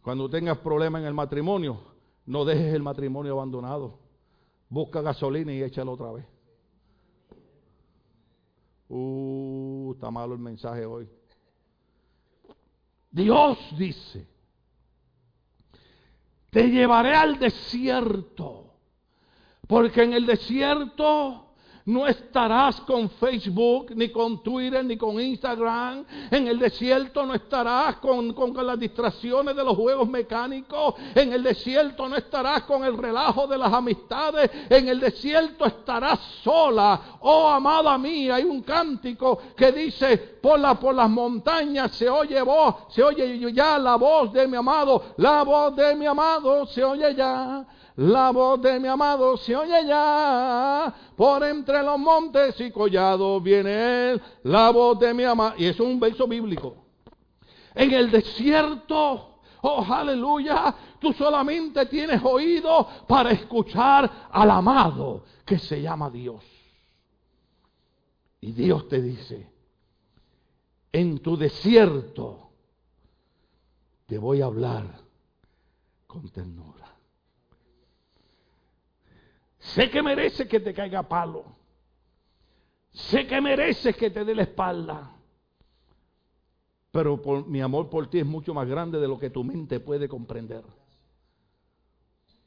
[0.01, 1.94] Cuando tengas problemas en el matrimonio,
[2.25, 3.99] no dejes el matrimonio abandonado.
[4.69, 6.25] Busca gasolina y échalo otra vez.
[8.89, 11.09] Uh, está malo el mensaje hoy.
[13.11, 14.27] Dios dice,
[16.49, 18.73] te llevaré al desierto,
[19.67, 21.44] porque en el desierto
[21.85, 26.03] no estarás con Facebook, ni con Twitter, ni con Instagram.
[26.31, 28.33] En el desierto no estarás con,
[28.65, 30.95] las distracciones de los juegos mecánicos.
[31.13, 34.49] En el desierto no estarás con el relajo de las amistades.
[34.67, 37.19] En el desierto estarás sola.
[37.19, 42.41] Oh, amada mía, hay un cántico que dice, por, la, por las montañas se oye
[42.41, 45.13] voz, se oye ya la voz de mi amado.
[45.17, 47.63] La voz de mi amado se oye ya.
[47.97, 54.11] La voz de mi amado se oye ya, por entre los montes y collados viene
[54.11, 55.55] él, la voz de mi amado.
[55.57, 56.75] Y es un verso bíblico.
[57.73, 65.81] En el desierto, oh aleluya, tú solamente tienes oído para escuchar al amado que se
[65.81, 66.43] llama Dios.
[68.41, 69.49] Y Dios te dice,
[70.91, 72.49] en tu desierto
[74.05, 75.01] te voy a hablar
[76.07, 76.94] con ternura.
[79.73, 81.43] Sé que mereces que te caiga palo.
[82.91, 85.11] Sé que mereces que te dé la espalda.
[86.91, 90.07] Pero mi amor por ti es mucho más grande de lo que tu mente puede
[90.07, 90.63] comprender.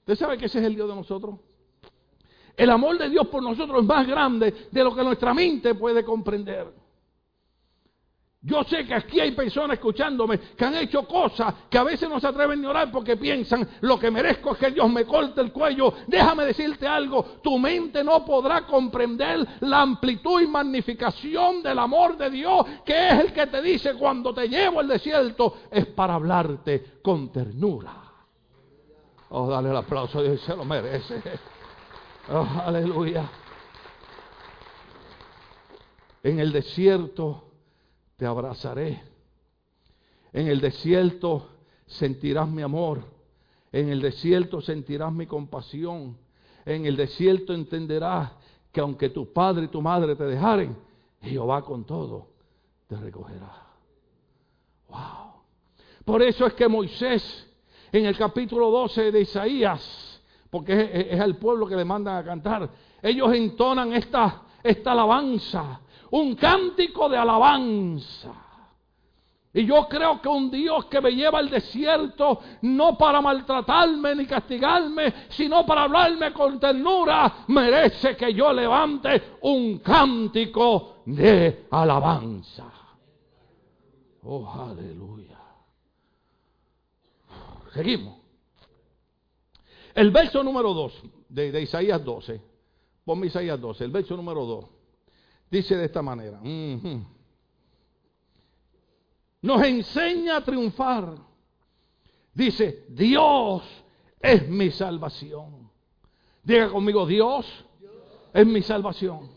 [0.01, 1.41] ¿Usted sabe que ese es el Dios de nosotros?
[2.57, 6.05] El amor de Dios por nosotros es más grande de lo que nuestra mente puede
[6.05, 6.73] comprender.
[8.41, 12.21] Yo sé que aquí hay personas escuchándome que han hecho cosas que a veces no
[12.21, 15.51] se atreven a orar porque piensan, lo que merezco es que Dios me corte el
[15.51, 15.93] cuello.
[16.07, 22.31] Déjame decirte algo, tu mente no podrá comprender la amplitud y magnificación del amor de
[22.31, 27.01] Dios, que es el que te dice cuando te llevo al desierto, es para hablarte
[27.03, 27.93] con ternura.
[29.31, 31.21] Oh, dale el aplauso, Dios se lo merece.
[32.31, 33.29] Oh, aleluya.
[36.23, 37.48] En el desierto
[38.19, 39.01] te abrazaré.
[40.33, 41.49] En el desierto
[41.87, 43.03] sentirás mi amor.
[43.73, 46.19] En el desierto sentirás mi compasión.
[46.67, 48.33] En el desierto entenderás
[48.73, 50.77] que aunque tu padre y tu madre te dejaren,
[51.23, 52.27] Jehová con todo
[52.89, 53.67] te recogerá.
[54.89, 55.43] Wow.
[56.05, 57.49] Por eso es que Moisés,
[57.93, 62.69] en el capítulo 12 de Isaías, porque es, al pueblo que le mandan a cantar,
[63.01, 68.49] ellos entonan esta, esta alabanza un cántico de alabanza.
[69.53, 74.27] Y yo creo que un Dios que me lleva al desierto no para maltratarme ni
[74.27, 82.71] castigarme, sino para hablarme con ternura, merece que yo levante un cántico de alabanza.
[84.23, 85.39] Oh, aleluya.
[87.73, 88.19] Seguimos.
[89.95, 92.41] El verso número 2 de, de Isaías 12.
[93.05, 94.78] Ponme Isaías 12, el verso número 2.
[95.51, 96.41] Dice de esta manera.
[99.41, 101.15] Nos enseña a triunfar.
[102.35, 103.63] Dice, Dios
[104.21, 105.71] es mi salvación.
[106.43, 107.47] Diga conmigo, Dios
[108.33, 109.31] es mi salvación.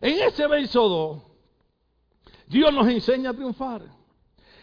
[0.00, 1.22] En ese verso 2,
[2.48, 3.82] Dios nos enseña a triunfar.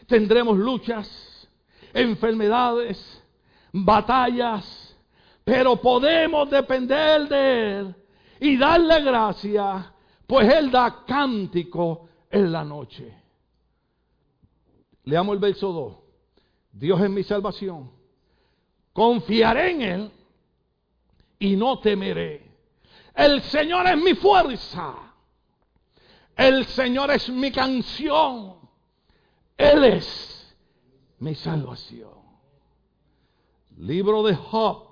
[0.08, 1.50] Tendremos luchas,
[1.94, 3.24] enfermedades,
[3.72, 4.96] batallas,
[5.44, 7.96] pero podemos depender de Él
[8.40, 9.95] y darle gracias
[10.28, 13.14] pues Él da cántico en la noche.
[15.04, 15.96] Leamos el verso 2.
[16.72, 17.92] Dios es mi salvación.
[18.92, 20.12] Confiaré en Él
[21.40, 22.52] y no temeré.
[23.14, 24.96] El Señor es mi fuerza.
[26.36, 28.56] El Señor es mi canción.
[29.58, 30.56] Él es
[31.20, 32.26] mi salvación.
[33.78, 34.88] Libro de Job,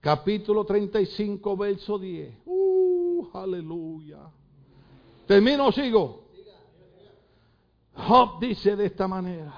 [0.00, 2.34] capítulo 35, verso 10.
[2.46, 4.18] Uh, aleluya.
[5.28, 6.24] ¿Termino o sigo?
[7.94, 9.54] Job dice de esta manera.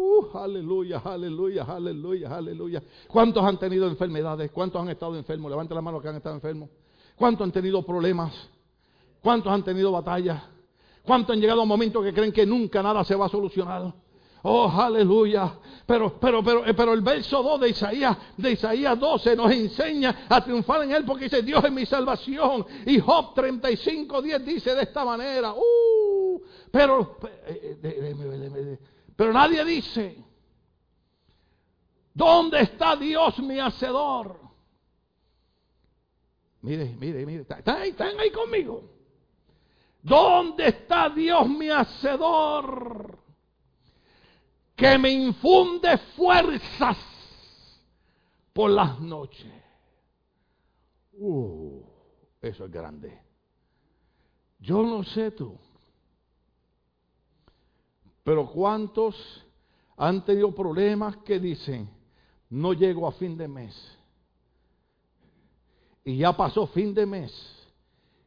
[0.01, 2.81] Uh, aleluya, aleluya, aleluya, aleluya.
[3.09, 4.49] ¿Cuántos han tenido enfermedades?
[4.49, 5.51] ¿Cuántos han estado enfermos?
[5.51, 6.69] Levanten la mano que han estado enfermos.
[7.17, 8.33] ¿Cuántos han tenido problemas?
[9.21, 10.41] ¿Cuántos han tenido batallas?
[11.03, 13.93] ¿Cuántos han llegado a un momento que creen que nunca nada se va a solucionar?
[14.43, 15.53] Oh, aleluya.
[15.85, 20.25] Pero, pero, pero, eh, pero el verso 2 de Isaías, de Isaías 12 nos enseña
[20.29, 22.65] a triunfar en él porque dice, Dios es mi salvación.
[22.85, 28.79] Y Job 35, 10 dice de esta manera, uh, pero, eh, eh,
[29.15, 30.23] pero nadie dice,
[32.13, 34.39] ¿dónde está Dios mi hacedor?
[36.61, 38.83] Mire, mire, mire, están ahí, están ahí conmigo.
[40.01, 43.18] ¿Dónde está Dios mi hacedor?
[44.79, 46.97] Que me infunde fuerzas
[48.53, 49.51] por las noches.
[51.13, 51.81] Uh,
[52.41, 53.19] eso es grande.
[54.59, 55.57] Yo no sé tú,
[58.23, 59.15] pero ¿cuántos
[59.97, 61.89] han tenido problemas que dicen,
[62.49, 63.97] no llego a fin de mes?
[66.05, 67.31] Y ya pasó fin de mes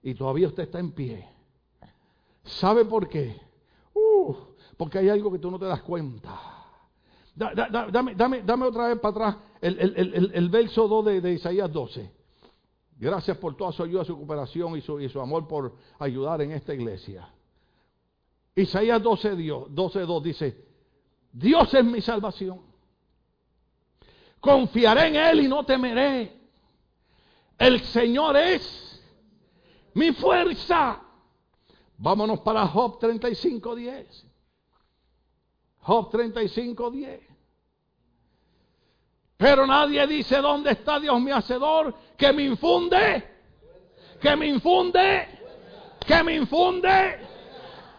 [0.03, 1.29] y todavía usted está en pie.
[2.45, 3.41] ¿Sabe por qué?
[3.95, 4.35] Uh,
[4.77, 6.39] porque hay algo que tú no te das cuenta.
[7.35, 12.11] dame, dame, dame, otra vez para atrás el, verso 2 de, Isaías 12.
[12.99, 16.53] Gracias por toda su ayuda, su cooperación y su, y su amor por ayudar en
[16.53, 17.29] esta iglesia.
[18.55, 20.65] Isaías 12, Dios, 12, 2 dice,
[21.33, 22.61] Dios es mi salvación.
[24.41, 26.41] Confiaré en Él y no temeré.
[27.59, 29.03] El Señor es
[29.95, 31.01] mi fuerza.
[31.97, 34.32] Vámonos para Job 35.10.
[35.83, 37.21] Job 35.10.
[39.37, 43.25] Pero nadie dice dónde está Dios mi hacedor que me infunde,
[44.21, 45.29] que me infunde,
[46.07, 47.19] que me infunde.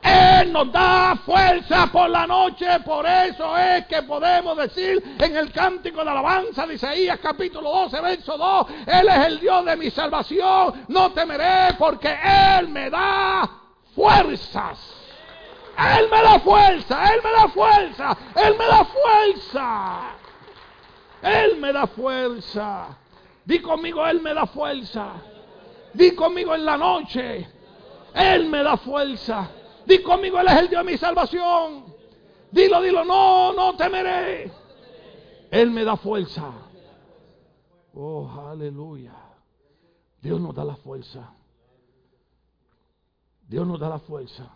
[0.02, 5.52] Él nos da fuerza por la noche, por eso es que podemos decir en el
[5.52, 9.90] cántico de alabanza de Isaías capítulo 12, verso 2, Él es el Dios de mi
[9.92, 12.14] salvación, no temeré porque
[12.58, 13.50] Él me da
[13.96, 14.93] fuerzas.
[15.78, 20.02] Él me da fuerza, Él me da fuerza, Él me da fuerza.
[21.22, 22.98] Él me da fuerza.
[23.46, 25.14] Di conmigo, Él me da fuerza.
[25.94, 27.48] Di conmigo en la noche,
[28.14, 29.50] Él me da fuerza.
[29.86, 31.86] Di conmigo, Él es el Dios de mi salvación.
[32.52, 34.52] Dilo, dilo, no, no temeré.
[35.50, 36.52] Él me da fuerza.
[37.96, 39.14] Oh, aleluya.
[40.22, 41.34] Dios nos da la fuerza.
[43.48, 44.50] Dios nos da la fuerza.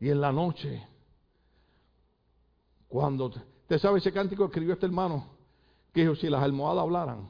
[0.00, 0.86] Y en la noche,
[2.88, 5.26] cuando, usted sabe ese cántico que escribió este hermano,
[5.92, 7.28] que dijo, si las almohadas hablaran.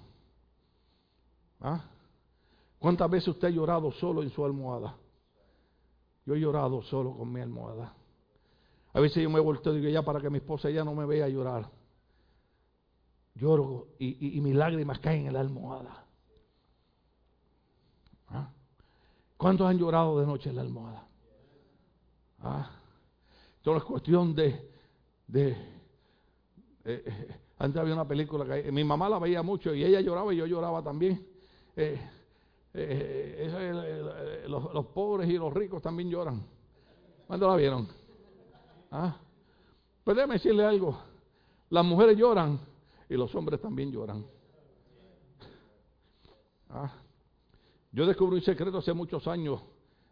[1.61, 1.85] ¿Ah?
[2.79, 4.97] ¿Cuántas veces usted ha llorado solo en su almohada?
[6.25, 7.95] Yo he llorado solo con mi almohada.
[8.93, 10.95] A veces yo me he vuelto y digo, ya para que mi esposa ya no
[10.95, 11.71] me vea llorar.
[13.35, 16.05] Lloro y, mis lágrimas caen en la almohada.
[18.29, 18.51] ¿Ah?
[19.37, 21.07] ¿Cuántos han llorado de noche en la almohada?
[22.43, 22.71] ¿Ah?
[23.57, 24.71] Esto es cuestión de...
[25.27, 30.01] de eh, eh, antes había una película que mi mamá la veía mucho y ella
[30.01, 31.27] lloraba y yo lloraba también.
[31.75, 31.99] Eh,
[34.47, 36.45] los, pobres y los ricos también lloran.
[37.27, 37.89] ¿Cuándo la vieron?
[38.91, 39.17] ¿Ah?
[40.05, 40.99] Pues déjeme decirle algo.
[41.71, 42.61] Las mujeres lloran
[43.09, 44.25] y los hombres también lloran.
[46.69, 46.93] ¿Ah?
[47.93, 49.61] Yo descubrí un secreto hace muchos años.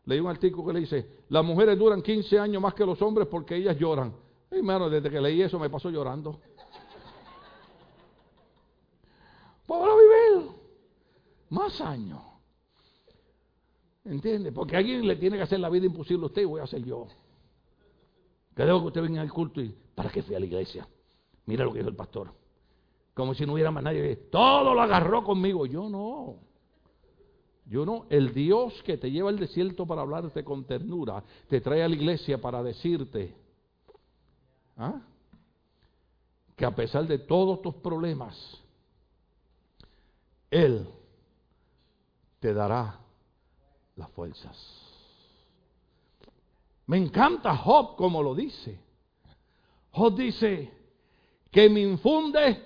[0.07, 3.27] Leí un artículo que le dice, las mujeres duran 15 años más que los hombres
[3.29, 4.13] porque ellas lloran.
[4.51, 6.41] hermano, desde que leí eso me pasó llorando.
[9.67, 10.51] Para vivir
[11.49, 12.21] más años.
[14.05, 14.53] ¿Entiende?
[14.53, 16.85] Porque alguien le tiene que hacer la vida imposible a usted y voy a hacer
[16.85, 17.07] yo.
[18.55, 20.87] Que debo que usted venga al culto y ¿para qué fui a la iglesia?
[21.47, 22.31] Mira lo que dijo el pastor.
[23.15, 24.17] Como si no hubiera más nadie.
[24.31, 25.65] Todo lo agarró conmigo.
[25.67, 26.37] Yo no.
[27.67, 28.07] Yo no.
[28.11, 31.95] El Dios que te lleva al desierto para hablarte con ternura, te trae a la
[31.95, 33.35] iglesia para decirte
[34.77, 35.01] ¿ah?
[36.57, 38.37] que a pesar de todos tus problemas,
[40.51, 40.87] Él
[42.41, 43.01] te dará
[43.97, 44.85] las fuerzas.
[46.87, 48.79] Me encanta Job como lo dice.
[49.91, 50.71] Job dice
[51.51, 52.63] que me infunde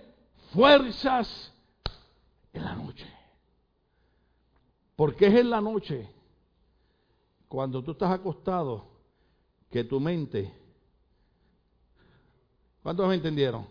[0.53, 1.53] fuerzas
[2.53, 3.07] en la noche.
[4.99, 6.11] Porque es en la noche,
[7.47, 8.85] cuando tú estás acostado,
[9.71, 10.53] que tu mente...
[12.83, 13.65] ¿Cuántos me entendieron?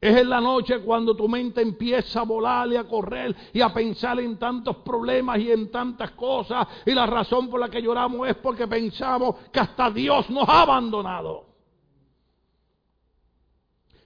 [0.00, 3.72] Es en la noche cuando tu mente empieza a volar y a correr y a
[3.72, 6.66] pensar en tantos problemas y en tantas cosas.
[6.84, 10.62] Y la razón por la que lloramos es porque pensamos que hasta Dios nos ha
[10.62, 11.46] abandonado.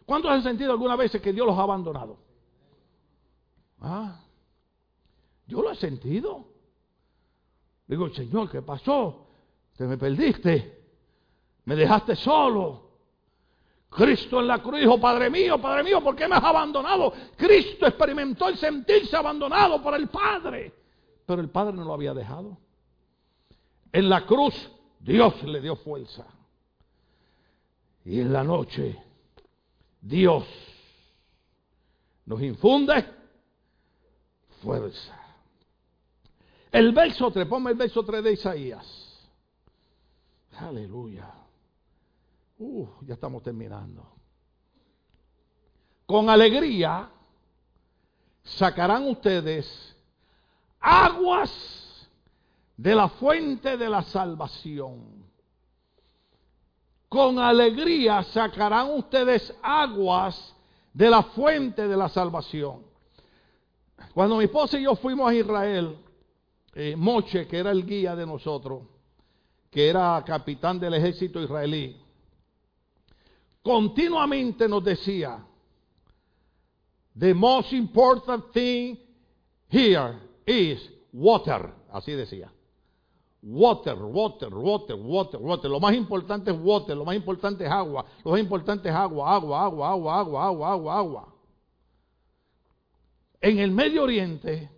[0.05, 2.19] ¿Cuántos han sentido alguna vez que Dios los ha abandonado?
[3.81, 4.24] Ah,
[5.47, 6.47] yo lo he sentido.
[7.87, 9.27] Digo, Señor, ¿qué pasó?
[9.77, 10.83] Te me perdiste.
[11.65, 12.85] Me dejaste solo.
[13.95, 17.13] Cristo en la cruz dijo, Padre mío, Padre mío, ¿por qué me has abandonado?
[17.37, 20.73] Cristo experimentó el sentirse abandonado por el Padre,
[21.25, 22.59] pero el Padre no lo había dejado.
[23.93, 24.55] En la cruz
[24.99, 26.27] Dios le dio fuerza.
[28.05, 29.01] Y en la noche
[30.01, 30.45] Dios
[32.27, 33.05] nos infunde
[34.61, 35.24] fuerza.
[36.75, 38.85] El verso 3, ponme el verso 3 de Isaías.
[40.59, 41.31] Aleluya.
[42.59, 44.05] Uh, ya estamos terminando.
[46.05, 47.09] Con alegría
[48.43, 49.97] sacarán ustedes
[50.81, 52.09] aguas
[52.77, 55.25] de la fuente de la salvación.
[57.09, 60.57] Con alegría sacarán ustedes aguas
[60.93, 62.83] de la fuente de la salvación.
[64.13, 66.04] Cuando mi esposa y yo fuimos a Israel,
[66.75, 68.83] eh, Moche, que era el guía de nosotros,
[69.71, 71.97] que era capitán del ejército israelí,
[73.63, 75.45] continuamente nos decía,
[77.17, 78.97] the most important thing
[79.69, 82.51] here is water, así decía.
[83.43, 85.71] Water, water, water, water, water.
[85.71, 88.05] Lo más importante es water, lo más importante es agua.
[88.25, 91.35] Lo más importante es agua, agua, agua, agua, agua, agua, agua, agua.
[93.41, 94.71] En el Medio Oriente,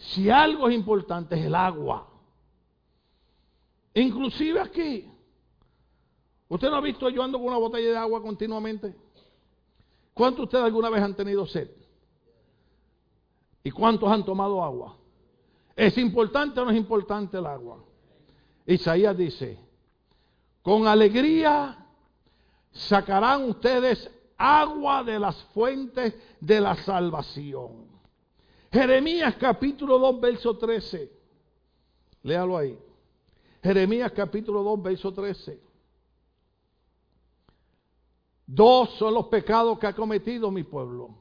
[0.00, 2.08] si algo es importante es el agua.
[3.94, 5.06] Inclusive aquí.
[6.48, 8.94] ¿Usted no ha visto yo ando con una botella de agua continuamente?
[10.14, 11.70] ¿Cuántos de ustedes alguna vez han tenido sed?
[13.62, 14.96] ¿Y cuántos han tomado agua?
[15.76, 17.84] ¿Es importante o no es importante el agua?
[18.66, 19.58] Isaías dice,
[20.62, 21.86] con alegría
[22.72, 27.89] sacarán ustedes agua de las fuentes de la salvación.
[28.72, 31.10] Jeremías capítulo 2, verso 13.
[32.22, 32.78] Léalo ahí.
[33.62, 35.60] Jeremías capítulo 2, verso 13.
[38.46, 41.16] Dos son los pecados que ha cometido mi pueblo.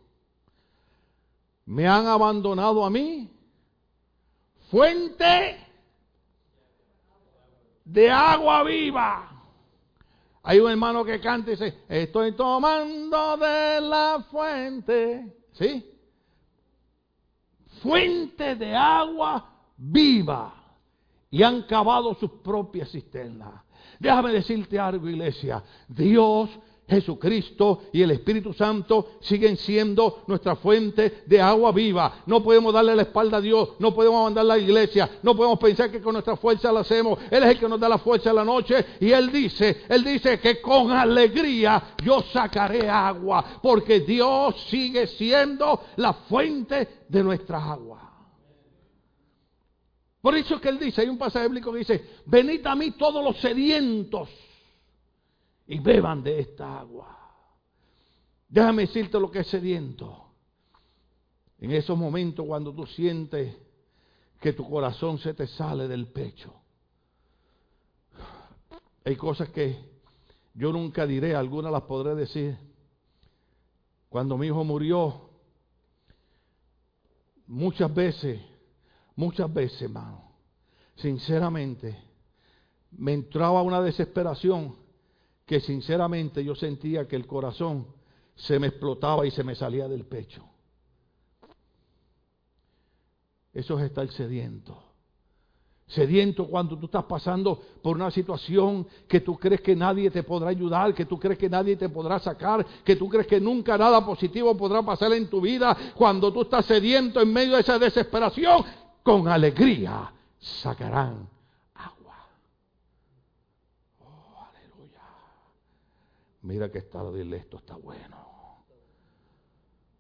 [1.65, 3.29] Me han abandonado a mí,
[4.71, 5.65] fuente
[7.85, 9.43] de agua viva.
[10.43, 15.35] Hay un hermano que canta y dice, estoy tomando de la fuente.
[15.53, 15.88] ¿Sí?
[17.81, 19.45] Fuente de agua
[19.77, 20.53] viva.
[21.31, 23.61] Y han cavado sus propias cisternas.
[23.99, 25.63] Déjame decirte algo, iglesia.
[25.87, 26.49] Dios
[26.89, 32.23] Jesucristo y el Espíritu Santo siguen siendo nuestra fuente de agua viva.
[32.25, 35.59] No podemos darle la espalda a Dios, no podemos mandar a la iglesia, no podemos
[35.59, 37.19] pensar que con nuestra fuerza la hacemos.
[37.29, 40.03] Él es el que nos da la fuerza en la noche y Él dice, Él
[40.03, 47.63] dice que con alegría yo sacaré agua, porque Dios sigue siendo la fuente de nuestras
[47.63, 48.03] aguas.
[50.21, 53.23] Por eso que Él dice, hay un pasaje bíblico que dice, venid a mí todos
[53.23, 54.29] los sedientos
[55.69, 57.15] y beban de esta agua.
[58.49, 60.25] Déjame decirte lo que es sediento.
[61.59, 63.55] En esos momentos cuando tú sientes
[64.41, 66.51] que tu corazón se te sale del pecho.
[69.05, 69.77] Hay cosas que
[70.55, 72.57] yo nunca diré, algunas las podré decir.
[74.09, 75.29] Cuando mi hijo murió,
[77.45, 78.41] muchas veces,
[79.15, 80.31] muchas veces, hermano,
[80.95, 81.95] sinceramente,
[82.89, 84.88] me entraba una desesperación
[85.49, 87.87] que sinceramente yo sentía que el corazón
[88.35, 90.43] se me explotaba y se me salía del pecho.
[93.51, 94.77] Eso es estar sediento.
[95.87, 100.49] Sediento cuando tú estás pasando por una situación que tú crees que nadie te podrá
[100.49, 104.05] ayudar, que tú crees que nadie te podrá sacar, que tú crees que nunca nada
[104.05, 105.75] positivo podrá pasar en tu vida.
[105.95, 108.63] Cuando tú estás sediento en medio de esa desesperación,
[109.01, 111.38] con alegría sacarán
[116.41, 118.17] Mira que está de esto está bueno.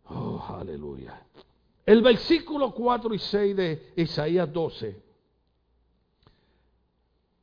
[0.05, 1.21] Oh, aleluya.
[1.85, 5.03] El versículo 4 y 6 de Isaías 12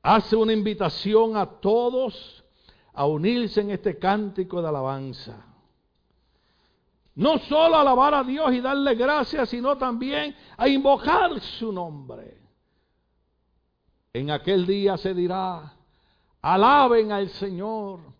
[0.03, 2.45] hace una invitación a todos
[2.93, 5.45] a unirse en este cántico de alabanza.
[7.17, 12.39] No solo alabar a Dios y darle gracias, sino también a invocar su nombre.
[14.13, 15.75] En aquel día se dirá,
[16.41, 18.16] alaben al Señor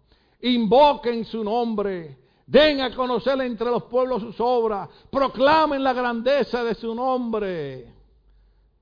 [0.51, 6.75] invoquen su nombre, den a conocer entre los pueblos sus obras, proclamen la grandeza de
[6.75, 7.93] su nombre.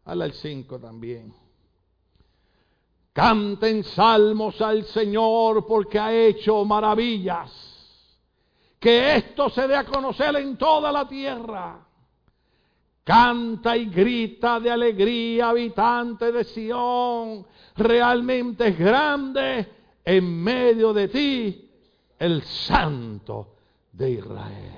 [0.04, 1.32] Habla el 5 también.
[3.12, 7.70] Canten salmos al Señor porque ha hecho maravillas.
[8.78, 11.86] Que esto se dé a conocer en toda la tierra.
[13.04, 17.46] Canta y grita de alegría, habitante de Sión.
[17.76, 21.70] Realmente es grande en medio de ti
[22.18, 23.54] el santo
[23.92, 24.72] de Israel.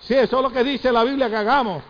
[0.00, 1.82] si eso es lo que dice la Biblia que hagamos.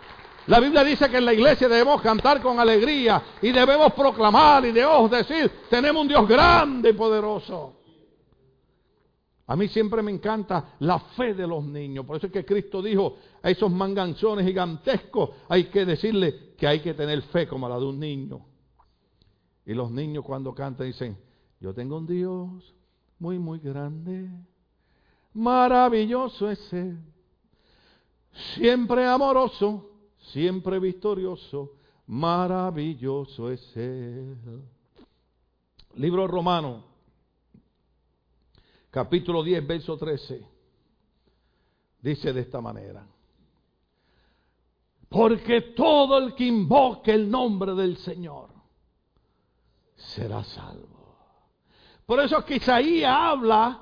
[0.47, 4.73] La Biblia dice que en la iglesia debemos cantar con alegría y debemos proclamar y
[4.73, 7.77] debemos decir, tenemos un Dios grande y poderoso.
[9.47, 12.05] A mí siempre me encanta la fe de los niños.
[12.07, 16.81] Por eso es que Cristo dijo a esos manganzones gigantescos, hay que decirle que hay
[16.81, 18.52] que tener fe como la de un niño.
[19.65, 21.17] Y los niños cuando cantan dicen,
[21.61, 22.75] yo tengo un Dios
[23.19, 24.29] muy, muy grande,
[25.33, 26.99] maravilloso es Él,
[28.55, 29.89] siempre amoroso,
[30.19, 34.37] siempre victorioso, maravilloso es Él.
[35.95, 36.85] Libro romano,
[38.91, 40.45] capítulo 10, verso 13,
[42.01, 43.07] dice de esta manera.
[45.09, 48.52] Porque todo el que invoque el nombre del Señor
[49.97, 51.17] será salvo.
[52.07, 53.81] Por eso es que Isaías habla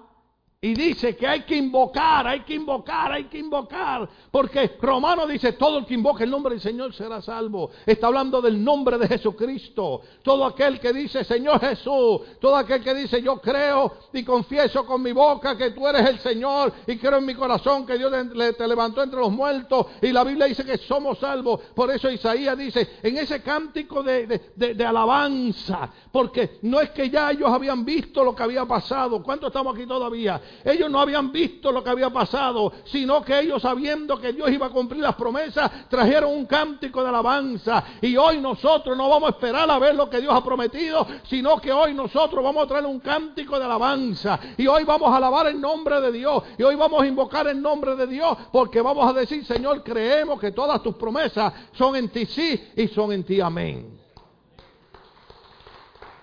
[0.62, 4.06] Y dice que hay que invocar, hay que invocar, hay que invocar.
[4.30, 7.70] Porque Romano dice, todo el que invoque el nombre del Señor será salvo.
[7.86, 10.02] Está hablando del nombre de Jesucristo.
[10.22, 15.02] Todo aquel que dice, Señor Jesús, todo aquel que dice, yo creo y confieso con
[15.02, 18.12] mi boca que tú eres el Señor y creo en mi corazón que Dios
[18.58, 19.86] te levantó entre los muertos.
[20.02, 21.58] Y la Biblia dice que somos salvos.
[21.74, 27.30] Por eso Isaías dice, en ese cántico de, de alabanza, porque no es que ya
[27.30, 29.22] ellos habían visto lo que había pasado.
[29.22, 30.38] ¿Cuánto estamos aquí todavía?
[30.64, 34.66] Ellos no habían visto lo que había pasado, sino que ellos sabiendo que Dios iba
[34.66, 37.84] a cumplir las promesas, trajeron un cántico de alabanza.
[38.01, 41.61] Y hoy nosotros no vamos a esperar a ver lo que Dios ha prometido, sino
[41.61, 44.38] que hoy nosotros vamos a traer un cántico de alabanza.
[44.57, 46.42] Y hoy vamos a alabar el nombre de Dios.
[46.59, 50.40] Y hoy vamos a invocar el nombre de Dios, porque vamos a decir, Señor, creemos
[50.40, 53.98] que todas tus promesas son en ti sí y son en ti amén.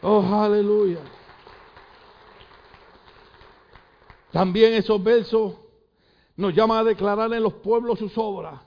[0.02, 1.00] Oh, aleluya.
[4.38, 5.56] También esos versos
[6.36, 8.62] nos llaman a declarar en los pueblos sus obras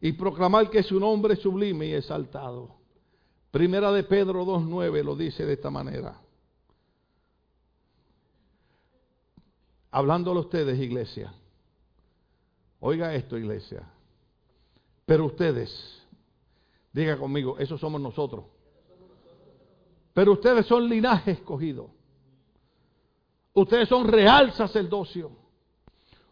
[0.00, 2.76] y proclamar que su nombre es sublime y exaltado.
[3.50, 6.18] Primera de Pedro 2.9 lo dice de esta manera.
[9.90, 11.34] Hablándole a ustedes, iglesia.
[12.80, 13.86] Oiga esto, iglesia.
[15.04, 16.02] Pero ustedes,
[16.90, 18.46] diga conmigo, esos somos nosotros.
[20.14, 21.90] Pero ustedes son linaje escogido
[23.54, 25.30] Ustedes son real sacerdocio.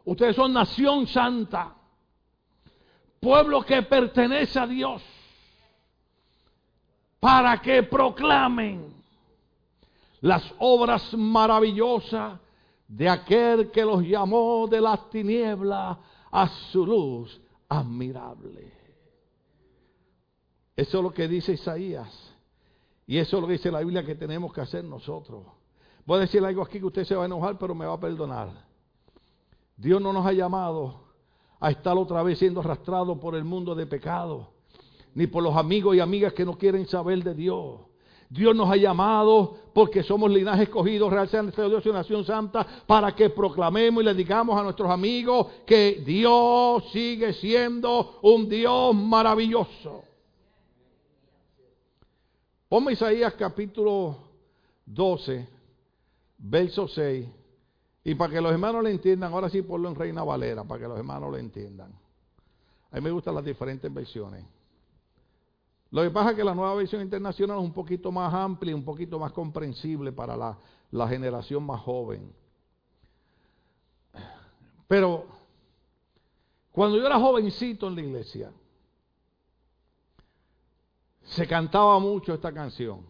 [0.04, 1.74] Ustedes son nación santa.
[3.20, 5.02] Pueblo que pertenece a Dios.
[7.18, 8.94] Para que proclamen
[10.22, 12.38] las obras maravillosas
[12.88, 15.98] de aquel que los llamó de las tinieblas
[16.30, 18.72] a su luz admirable.
[20.74, 22.34] Eso es lo que dice Isaías.
[23.06, 25.59] Y eso es lo que dice la Biblia que tenemos que hacer nosotros.
[26.06, 28.00] Voy a decir algo aquí que usted se va a enojar, pero me va a
[28.00, 28.48] perdonar.
[29.76, 31.00] Dios no nos ha llamado
[31.58, 34.50] a estar otra vez siendo arrastrado por el mundo de pecado,
[35.14, 37.80] ni por los amigos y amigas que no quieren saber de Dios.
[38.28, 43.14] Dios nos ha llamado porque somos linaje escogido, real nuestro Dios y nación santa, para
[43.14, 50.04] que proclamemos y le digamos a nuestros amigos que Dios sigue siendo un Dios maravilloso.
[52.68, 54.16] Ponme Isaías capítulo
[54.86, 55.59] 12
[56.40, 57.28] verso 6.
[58.02, 60.88] Y para que los hermanos le entiendan, ahora sí ponlo en Reina Valera, para que
[60.88, 61.92] los hermanos lo entiendan.
[62.90, 64.44] A mí me gustan las diferentes versiones.
[65.90, 68.74] Lo que pasa es que la nueva versión internacional es un poquito más amplia y
[68.74, 70.56] un poquito más comprensible para
[70.90, 72.32] la generación más joven.
[74.86, 75.26] Pero
[76.72, 78.52] cuando yo era jovencito en la iglesia,
[81.22, 83.04] se cantaba mucho esta canción.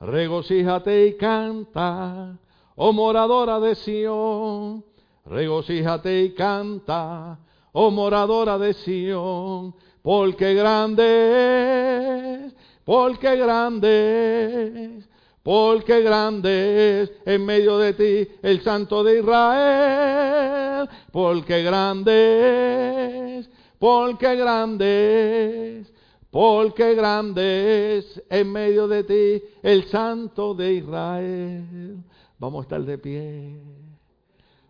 [0.00, 2.38] Regocíjate y canta,
[2.76, 4.84] oh moradora de Sión.
[5.26, 7.36] Regocíjate y canta,
[7.72, 15.08] oh moradora de Sión, porque grande es, porque grande es,
[15.42, 24.36] porque grande es en medio de ti el Santo de Israel, porque grande es, porque
[24.36, 25.97] grande es
[26.30, 32.04] porque grande es en medio de ti el Santo de Israel.
[32.38, 33.60] Vamos a estar de pie.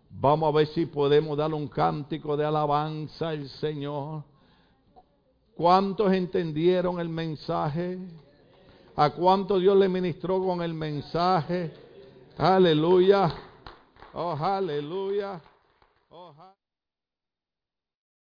[0.09, 4.23] Vamos a ver si podemos darle un cántico de alabanza al Señor.
[5.55, 7.99] ¿Cuántos entendieron el mensaje?
[8.95, 11.71] ¿A cuánto Dios le ministró con el mensaje?
[12.37, 13.33] Aleluya.
[14.13, 15.41] Oh, aleluya.